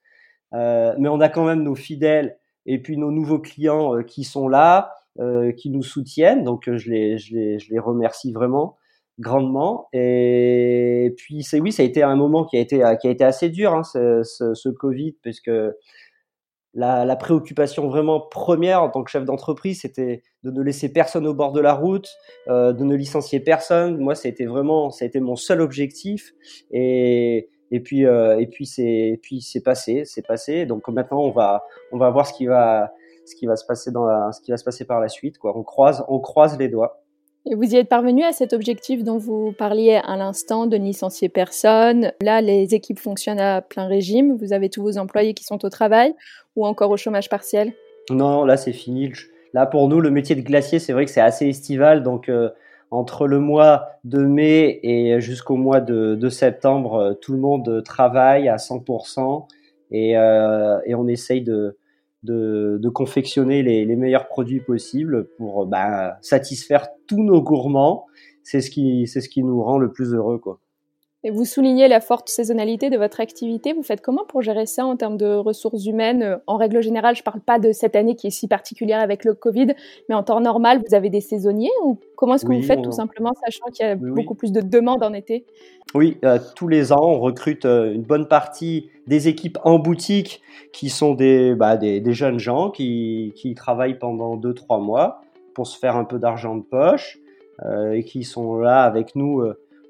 Mais 0.52 1.10
on 1.10 1.20
a 1.20 1.30
quand 1.30 1.46
même 1.46 1.64
nos 1.64 1.76
fidèles 1.76 2.38
et 2.66 2.82
puis 2.82 2.98
nos 2.98 3.12
nouveaux 3.12 3.40
clients 3.40 4.04
qui 4.04 4.24
sont 4.24 4.48
là, 4.50 4.94
qui 5.58 5.70
nous 5.70 5.84
soutiennent. 5.84 6.44
Donc, 6.44 6.70
je 6.70 6.90
les, 6.90 7.80
remercie 7.80 8.34
vraiment 8.34 8.76
grandement. 9.20 9.88
Et 9.94 11.14
puis, 11.18 11.44
c'est 11.44 11.62
oui, 11.62 11.72
ça 11.72 11.84
a 11.84 11.86
été 11.86 12.04
un 12.04 12.16
moment 12.18 12.46
qui 12.46 12.58
a 12.58 12.60
été, 12.60 12.84
assez 13.24 13.50
dur, 13.50 13.74
hein, 13.74 13.84
ce 13.84 14.70
Covid, 14.70 15.14
puisque 15.22 15.52
la, 16.78 17.16
préoccupation 17.16 17.88
vraiment 17.88 18.20
première 18.20 18.84
en 18.84 18.90
tant 18.90 19.04
que 19.04 19.10
chef 19.10 19.26
d'entreprise, 19.26 19.82
c'était 19.82 20.22
de 20.44 20.52
ne 20.52 20.62
laisser 20.62 20.94
personne 20.94 21.26
au 21.26 21.34
bord 21.34 21.52
de 21.52 21.60
la 21.60 21.74
route, 21.74 22.08
euh, 22.48 22.72
de 22.72 22.84
ne 22.84 22.96
licencier 22.96 23.40
personne. 23.40 23.98
Moi, 23.98 24.14
c'était 24.14 24.46
vraiment, 24.46 24.92
ça 24.92 25.04
a 25.04 25.08
été 25.08 25.20
mon 25.20 25.36
seul 25.36 25.62
objectif. 25.62 26.34
Et, 26.72 27.50
et 27.72 27.80
puis, 27.80 28.06
euh, 28.06 28.40
et 28.40 28.46
puis 28.46 28.68
c'est, 28.68 29.20
puis 29.24 29.42
c'est 29.42 29.64
passé, 29.64 30.04
c'est 30.06 30.26
passé. 30.26 30.68
Donc 30.68 30.88
maintenant, 30.88 31.22
on 31.22 31.32
va, 31.32 31.64
on 31.92 31.98
va 31.98 32.12
voir 32.12 32.28
ce 32.28 32.34
qui 32.34 32.46
va, 32.46 32.94
ce 33.26 33.36
qui 33.36 33.48
va 33.48 33.56
se 33.56 33.66
passer 33.66 33.90
dans 33.90 34.06
la, 34.06 34.32
ce 34.32 34.40
qui 34.40 34.52
va 34.52 34.58
se 34.58 34.64
passer 34.64 34.86
par 34.86 35.00
la 35.00 35.10
suite. 35.10 35.40
Quoi. 35.40 35.58
On 35.58 35.64
croise, 35.64 36.06
on 36.08 36.20
croise 36.20 36.60
les 36.60 36.70
doigts. 36.70 37.02
Vous 37.56 37.74
y 37.74 37.78
êtes 37.78 37.88
parvenu 37.88 38.24
à 38.24 38.34
cet 38.34 38.52
objectif 38.52 39.04
dont 39.04 39.18
vous 39.18 39.54
parliez 39.58 40.02
à 40.04 40.18
l'instant 40.18 40.68
de 40.68 40.76
licencier 40.76 41.30
personne. 41.30 42.12
Là, 42.22 42.42
les 42.42 42.76
équipes 42.76 43.00
fonctionnent 43.00 43.40
à 43.40 43.62
plein 43.62 43.88
régime. 43.88 44.36
Vous 44.36 44.52
avez 44.52 44.70
tous 44.70 44.82
vos 44.82 44.98
employés 44.98 45.34
qui 45.34 45.46
sont 45.46 45.64
au 45.64 45.70
travail 45.70 46.14
ou 46.56 46.66
encore 46.66 46.92
au 46.92 46.98
chômage 46.98 47.30
partiel 47.30 47.72
Non, 48.10 48.44
là 48.44 48.58
c'est 48.58 48.74
fini. 48.74 49.14
Là 49.54 49.66
pour 49.66 49.88
nous, 49.88 50.02
le 50.02 50.12
métier 50.12 50.36
de 50.36 50.42
glacier, 50.42 50.80
c'est 50.80 50.92
vrai 50.92 51.06
que 51.06 51.12
c'est 51.12 51.22
assez 51.22 51.48
estival. 51.48 52.04
Donc 52.04 52.28
euh, 52.28 52.50
entre 52.92 53.28
le 53.28 53.40
mois 53.40 53.88
de 54.04 54.20
mai 54.20 54.80
et 54.84 55.22
jusqu'au 55.22 55.56
mois 55.56 55.80
de, 55.80 56.30
septembre, 56.30 56.96
euh, 56.96 57.14
tout 57.14 57.32
le 57.32 57.40
monde 57.40 57.82
travaille 57.86 58.50
à 58.50 58.58
100% 58.58 59.46
et, 59.92 60.18
euh, 60.18 60.80
et 60.86 60.96
on 60.96 61.08
essaye 61.08 61.42
de, 61.44 61.78
de, 62.28 62.90
confectionner 62.90 63.64
les, 63.64 63.96
meilleurs 63.96 64.28
produits 64.28 64.60
possibles 64.60 65.28
pour 65.38 65.66
bah, 65.66 66.18
satisfaire 66.22 66.88
tous 67.08 67.24
nos 67.24 67.42
gourmands. 67.42 68.06
C'est 68.44 68.62
ce 68.62 68.70
qui, 68.70 69.08
c'est 69.08 69.22
ce 69.22 69.30
qui 69.30 69.44
nous 69.44 69.62
rend 69.62 69.78
le 69.78 69.92
plus 69.92 70.14
heureux, 70.14 70.38
quoi. 70.38 70.60
Et 71.28 71.30
vous 71.30 71.44
soulignez 71.44 71.90
la 71.90 72.00
forte 72.00 72.30
saisonnalité 72.30 72.90
de 72.90 72.96
votre 72.96 73.20
activité. 73.20 73.74
Vous 73.74 73.84
faites 73.84 74.00
comment 74.00 74.24
pour 74.24 74.42
gérer 74.42 74.66
ça 74.66 74.86
en 74.86 74.96
termes 74.96 75.18
de 75.18 75.36
ressources 75.36 75.86
humaines? 75.86 76.40
En 76.48 76.56
règle 76.56 76.82
générale, 76.82 77.16
je 77.18 77.20
ne 77.20 77.26
parle 77.26 77.42
pas 77.42 77.60
de 77.60 77.74
cette 77.74 77.98
année 77.98 78.16
qui 78.16 78.28
est 78.28 78.30
si 78.30 78.48
particulière 78.48 79.02
avec 79.02 79.26
le 79.26 79.34
Covid, 79.34 79.74
mais 80.08 80.16
en 80.16 80.24
temps 80.24 80.40
normal, 80.40 80.82
vous 80.88 80.96
avez 80.96 81.10
des 81.10 81.20
saisonniers 81.20 81.70
ou 81.84 82.00
comment 82.16 82.36
est-ce 82.36 82.46
que 82.46 82.54
vous 82.54 82.62
faites 82.62 82.82
tout 82.82 82.94
simplement, 82.94 83.34
sachant 83.44 83.66
qu'il 83.74 83.86
y 83.86 83.90
a 83.90 83.96
beaucoup 83.96 84.36
plus 84.36 84.54
de 84.54 84.62
demandes 84.62 85.04
en 85.04 85.12
été? 85.12 85.46
Oui, 85.94 86.18
euh, 86.24 86.40
tous 86.56 86.70
les 86.70 86.94
ans, 86.94 87.04
on 87.04 87.20
recrute 87.20 87.66
euh, 87.66 87.94
une 87.94 88.04
bonne 88.04 88.30
partie 88.30 88.90
des 89.06 89.28
équipes 89.28 89.58
en 89.66 89.80
boutique 89.80 90.42
qui 90.72 90.90
sont 90.90 91.14
des, 91.14 91.56
bah, 91.56 91.76
des, 91.76 92.14
jeunes 92.14 92.40
gens 92.40 92.72
qui, 92.72 93.34
qui 93.36 93.54
travaillent 93.54 94.00
pendant 94.00 94.38
2-3 94.38 94.82
mois 94.82 95.20
pour 95.54 95.68
se 95.68 95.78
faire 95.78 95.98
un 95.98 96.06
peu 96.06 96.20
d'argent 96.20 96.56
de 96.56 96.64
poche 96.64 97.20
euh, 97.66 97.92
et 97.92 98.06
qui 98.06 98.24
sont 98.24 98.56
là 98.60 98.84
avec 98.84 99.14
nous 99.18 99.44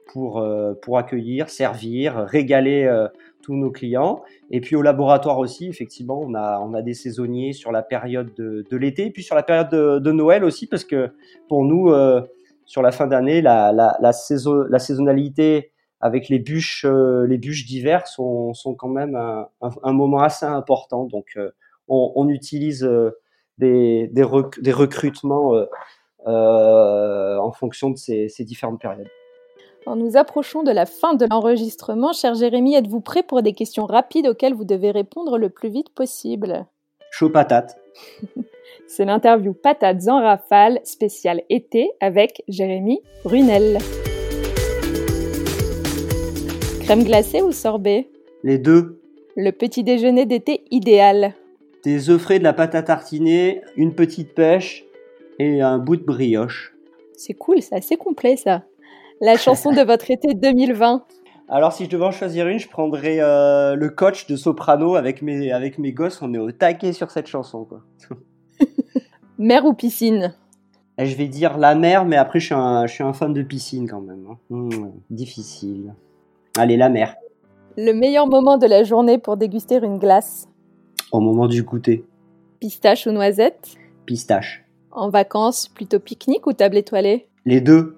pour, 0.08 0.40
euh, 0.40 0.74
pour 0.82 0.98
accueillir, 0.98 1.50
servir, 1.50 2.16
régaler 2.28 2.84
euh, 2.84 3.08
tous 3.42 3.56
nos 3.56 3.72
clients. 3.72 4.24
Et 4.52 4.62
puis 4.62 4.76
au 4.76 4.82
laboratoire 4.82 5.38
aussi, 5.40 5.68
effectivement, 5.68 6.20
on 6.20 6.34
a, 6.34 6.60
on 6.60 6.74
a 6.74 6.82
des 6.82 6.94
saisonniers 6.94 7.54
sur 7.54 7.72
la 7.72 7.82
période 7.82 8.34
de, 8.36 8.78
l'été, 8.78 9.10
puis 9.12 9.24
sur 9.24 9.36
la 9.36 9.44
période 9.44 9.70
de, 9.70 10.12
Noël 10.12 10.44
aussi, 10.44 10.68
parce 10.68 10.84
que 10.84 11.12
pour 11.48 11.64
nous, 11.66 11.92
euh, 11.92 12.22
sur 12.66 12.82
la 12.82 12.92
fin 12.92 13.08
d'année, 13.08 13.42
la, 13.42 13.72
la, 13.72 14.14
saison, 14.14 14.64
la 14.70 14.80
saisonnalité 14.80 15.72
avec 16.02 16.30
les 16.30 16.40
bûches, 16.40 16.86
bûches 16.86 17.66
d'hiver 17.66 18.08
sont, 18.08 18.54
sont 18.54 18.76
quand 18.76 18.90
même 18.90 19.16
un, 19.16 19.94
moment 19.94 20.22
assez 20.22 20.46
important. 20.46 21.06
Donc 21.06 21.38
on, 21.88 22.28
utilise 22.28 22.88
des, 23.58 24.10
des, 24.12 24.26
des 24.62 24.74
recrutements 24.74 25.54
en 26.26 27.52
fonction 27.54 27.90
de 27.90 27.98
ces 27.98 28.44
différentes 28.44 28.82
périodes 28.82 29.08
nous 29.96 30.18
approchons 30.18 30.64
de 30.64 30.72
la 30.72 30.86
fin 30.86 31.14
de 31.14 31.26
l'enregistrement, 31.30 32.14
cher 32.14 32.36
Jérémy, 32.36 32.76
êtes-vous 32.76 33.00
prêt 33.00 33.24
pour 33.24 33.42
des 33.42 33.54
questions 33.54 33.86
rapides 33.86 34.28
auxquelles 34.28 34.54
vous 34.54 34.66
devez 34.66 34.92
répondre 34.92 35.38
le 35.38 35.50
plus 35.50 35.70
vite 35.70 35.90
possible? 35.90 36.66
Chaud 37.12 37.30
patate. 37.30 37.78
C'est 38.88 39.06
l'interview 39.06 39.54
Patates 39.54 40.08
en 40.08 40.22
rafale 40.22 40.80
spéciale 40.84 41.42
été 41.50 41.92
avec 42.00 42.44
Jérémy 42.48 43.02
Brunel. 43.24 43.80
Crème 46.84 47.04
glacée 47.04 47.42
ou 47.42 47.52
sorbet? 47.52 48.10
Les 48.44 48.58
deux. 48.58 49.02
Le 49.36 49.52
petit 49.52 49.84
déjeuner 49.84 50.26
d'été 50.26 50.64
idéal. 50.72 51.34
Des 51.84 52.10
œufs 52.10 52.22
frais, 52.22 52.40
de 52.40 52.44
la 52.44 52.54
pâte 52.54 52.76
à 52.76 52.84
tartiner, 52.84 53.62
une 53.76 53.94
petite 53.94 54.34
pêche 54.34 54.86
et 55.40 55.62
un 55.62 55.78
bout 55.78 55.98
de 55.98 56.04
brioche. 56.04 56.74
C'est 57.16 57.34
cool, 57.34 57.62
c'est 57.62 57.76
assez 57.76 57.98
complet 57.98 58.36
ça 58.36 58.64
la 59.22 59.38
chanson 59.38 59.72
de 59.72 59.82
votre 59.82 60.12
été 60.12 60.34
2020 60.34 61.04
alors, 61.50 61.72
si 61.72 61.86
je 61.86 61.90
devais 61.90 62.04
en 62.04 62.12
choisir 62.12 62.48
une, 62.50 62.60
je 62.60 62.68
prendrais 62.68 63.20
euh, 63.22 63.76
le 63.76 63.90
coach 63.90 64.28
de 64.28 64.36
soprano 64.36 64.96
avec 64.96 65.22
mes, 65.22 65.54
avec 65.54 65.78
mes 65.78 65.94
gosses. 65.94 66.22
On 66.22 66.34
est 66.34 66.38
au 66.38 66.52
taquet 66.52 66.92
sur 66.92 67.10
cette 67.10 67.28
chanson. 67.28 67.64
Quoi. 67.64 67.84
mer 69.38 69.64
ou 69.66 69.74
piscine? 69.74 70.36
Et 70.98 71.06
Je 71.06 71.16
vais 71.16 71.30
dire 71.30 71.58
la 71.58 71.74
mer, 71.76 72.04
mais 72.04 72.18
après, 72.18 72.42
je 72.42 72.48
suis 72.48 72.54
un, 72.54 72.86
je 72.86 72.94
suis 72.94 73.04
un 73.04 73.14
fan 73.14 73.34
de 73.34 73.44
piscine 73.44 73.88
quand 73.88 74.02
même. 74.02 74.28
Hein. 74.30 74.38
Mmh, 74.50 74.90
difficile. 75.10 75.94
Allez, 76.58 76.76
la 76.76 76.90
mer. 76.90 77.16
Le 77.78 77.94
meilleur 77.94 78.28
moment 78.28 78.58
de 78.58 78.68
la 78.68 78.84
journée 78.84 79.18
pour 79.18 79.38
déguster 79.38 79.78
une 79.78 80.00
glace? 80.00 80.50
Au 81.14 81.22
moment 81.22 81.48
du 81.48 81.64
goûter. 81.64 82.04
Pistache 82.60 83.08
ou 83.08 83.12
noisette? 83.12 83.76
Pistache. 84.06 84.66
En 84.92 85.10
vacances, 85.10 85.70
plutôt 85.70 86.00
pique-nique 86.00 86.46
ou 86.48 86.54
table 86.54 86.76
étoilée? 86.76 87.30
Les 87.46 87.62
deux. 87.62 87.96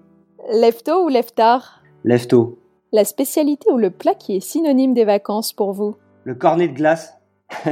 Lefto 0.51 1.05
ou 1.05 1.09
leftar? 1.09 1.83
Lefto. 2.03 2.57
La 2.91 3.05
spécialité 3.05 3.71
ou 3.71 3.77
le 3.77 3.91
plat 3.91 4.15
qui 4.15 4.35
est 4.35 4.39
synonyme 4.39 4.95
des 4.95 5.05
vacances 5.05 5.53
pour 5.53 5.73
vous? 5.73 5.95
Le 6.23 6.33
cornet 6.33 6.67
de 6.67 6.73
glace. 6.73 7.19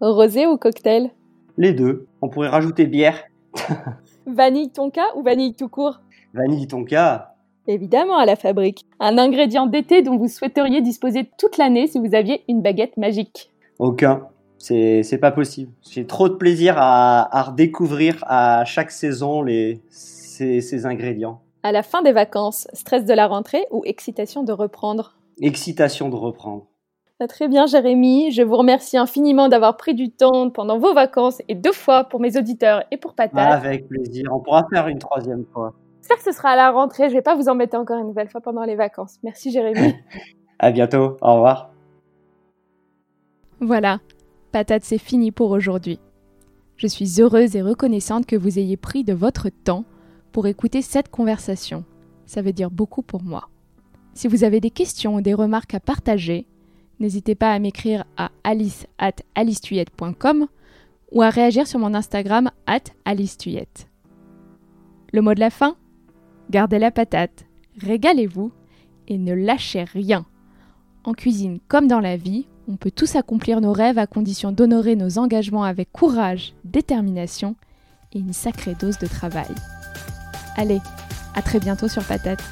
Rosé 0.00 0.48
ou 0.48 0.56
cocktail? 0.56 1.12
Les 1.58 1.72
deux. 1.72 2.08
On 2.20 2.28
pourrait 2.28 2.48
rajouter 2.48 2.86
bière. 2.86 3.22
vanille 4.26 4.72
tonka 4.72 5.04
ou 5.14 5.22
vanille 5.22 5.54
tout 5.54 5.68
court? 5.68 6.00
Vanille 6.34 6.66
tonka. 6.66 7.36
Évidemment 7.68 8.18
à 8.18 8.26
la 8.26 8.34
fabrique. 8.34 8.84
Un 8.98 9.16
ingrédient 9.16 9.66
d'été 9.66 10.02
dont 10.02 10.18
vous 10.18 10.26
souhaiteriez 10.26 10.82
disposer 10.82 11.30
toute 11.38 11.56
l'année 11.56 11.86
si 11.86 12.00
vous 12.00 12.16
aviez 12.16 12.42
une 12.48 12.62
baguette 12.62 12.96
magique 12.96 13.52
Aucun. 13.78 14.26
C'est, 14.58 15.04
c'est 15.04 15.18
pas 15.18 15.30
possible. 15.30 15.70
J'ai 15.88 16.04
trop 16.04 16.28
de 16.28 16.34
plaisir 16.34 16.74
à, 16.78 17.38
à 17.38 17.42
redécouvrir 17.44 18.24
à 18.26 18.64
chaque 18.64 18.90
saison 18.90 19.42
les, 19.42 19.82
ces 19.88 20.84
ingrédients. 20.84 21.40
À 21.64 21.70
la 21.70 21.84
fin 21.84 22.02
des 22.02 22.10
vacances, 22.10 22.66
stress 22.72 23.04
de 23.04 23.14
la 23.14 23.28
rentrée 23.28 23.66
ou 23.70 23.82
excitation 23.84 24.42
de 24.42 24.52
reprendre? 24.52 25.14
Excitation 25.40 26.08
de 26.08 26.16
reprendre. 26.16 26.66
Ah, 27.20 27.28
très 27.28 27.46
bien, 27.46 27.66
Jérémy. 27.66 28.32
Je 28.32 28.42
vous 28.42 28.56
remercie 28.56 28.96
infiniment 28.96 29.48
d'avoir 29.48 29.76
pris 29.76 29.94
du 29.94 30.10
temps 30.10 30.50
pendant 30.50 30.80
vos 30.80 30.92
vacances 30.92 31.40
et 31.46 31.54
deux 31.54 31.72
fois 31.72 32.02
pour 32.02 32.18
mes 32.18 32.36
auditeurs 32.36 32.82
et 32.90 32.96
pour 32.96 33.14
Patate. 33.14 33.52
avec 33.52 33.86
plaisir. 33.86 34.24
On 34.32 34.40
pourra 34.40 34.66
faire 34.72 34.88
une 34.88 34.98
troisième 34.98 35.44
fois. 35.52 35.72
J'espère 36.00 36.16
que 36.16 36.24
ce 36.24 36.32
sera 36.32 36.50
à 36.50 36.56
la 36.56 36.72
rentrée. 36.72 37.04
Je 37.04 37.10
ne 37.10 37.18
vais 37.18 37.22
pas 37.22 37.36
vous 37.36 37.48
embêter 37.48 37.76
encore 37.76 38.00
une 38.00 38.08
nouvelle 38.08 38.28
fois 38.28 38.40
pendant 38.40 38.64
les 38.64 38.74
vacances. 38.74 39.18
Merci, 39.22 39.52
Jérémy. 39.52 39.94
à 40.58 40.72
bientôt. 40.72 41.16
Au 41.20 41.34
revoir. 41.34 41.70
Voilà. 43.60 44.00
Patate, 44.50 44.82
c'est 44.82 44.98
fini 44.98 45.30
pour 45.30 45.52
aujourd'hui. 45.52 46.00
Je 46.76 46.88
suis 46.88 47.20
heureuse 47.20 47.54
et 47.54 47.62
reconnaissante 47.62 48.26
que 48.26 48.34
vous 48.34 48.58
ayez 48.58 48.76
pris 48.76 49.04
de 49.04 49.12
votre 49.12 49.48
temps 49.48 49.84
pour 50.32 50.46
écouter 50.46 50.82
cette 50.82 51.10
conversation. 51.10 51.84
Ça 52.26 52.42
veut 52.42 52.52
dire 52.52 52.70
beaucoup 52.70 53.02
pour 53.02 53.22
moi. 53.22 53.48
Si 54.14 54.28
vous 54.28 54.44
avez 54.44 54.60
des 54.60 54.70
questions 54.70 55.16
ou 55.16 55.20
des 55.20 55.34
remarques 55.34 55.74
à 55.74 55.80
partager, 55.80 56.46
n'hésitez 57.00 57.34
pas 57.34 57.52
à 57.52 57.58
m'écrire 57.58 58.04
à 58.16 58.30
alice 58.44 58.86
at 58.98 59.12
ou 61.12 61.22
à 61.22 61.30
réagir 61.30 61.66
sur 61.66 61.78
mon 61.78 61.94
Instagram 61.94 62.50
at 62.66 62.84
alicetuyette. 63.04 63.88
Le 65.12 65.20
mot 65.20 65.34
de 65.34 65.40
la 65.40 65.50
fin 65.50 65.76
Gardez 66.50 66.78
la 66.78 66.90
patate, 66.90 67.46
régalez-vous 67.80 68.52
et 69.08 69.16
ne 69.16 69.32
lâchez 69.32 69.84
rien. 69.84 70.26
En 71.04 71.14
cuisine 71.14 71.58
comme 71.68 71.86
dans 71.86 72.00
la 72.00 72.16
vie, 72.16 72.46
on 72.68 72.76
peut 72.76 72.90
tous 72.90 73.16
accomplir 73.16 73.60
nos 73.60 73.72
rêves 73.72 73.98
à 73.98 74.06
condition 74.06 74.52
d'honorer 74.52 74.96
nos 74.96 75.18
engagements 75.18 75.64
avec 75.64 75.90
courage, 75.92 76.54
détermination 76.64 77.56
et 78.12 78.18
une 78.18 78.32
sacrée 78.32 78.74
dose 78.78 78.98
de 78.98 79.06
travail. 79.06 79.54
Allez, 80.56 80.80
à 81.34 81.42
très 81.42 81.58
bientôt 81.60 81.88
sur 81.88 82.04
Patate. 82.04 82.42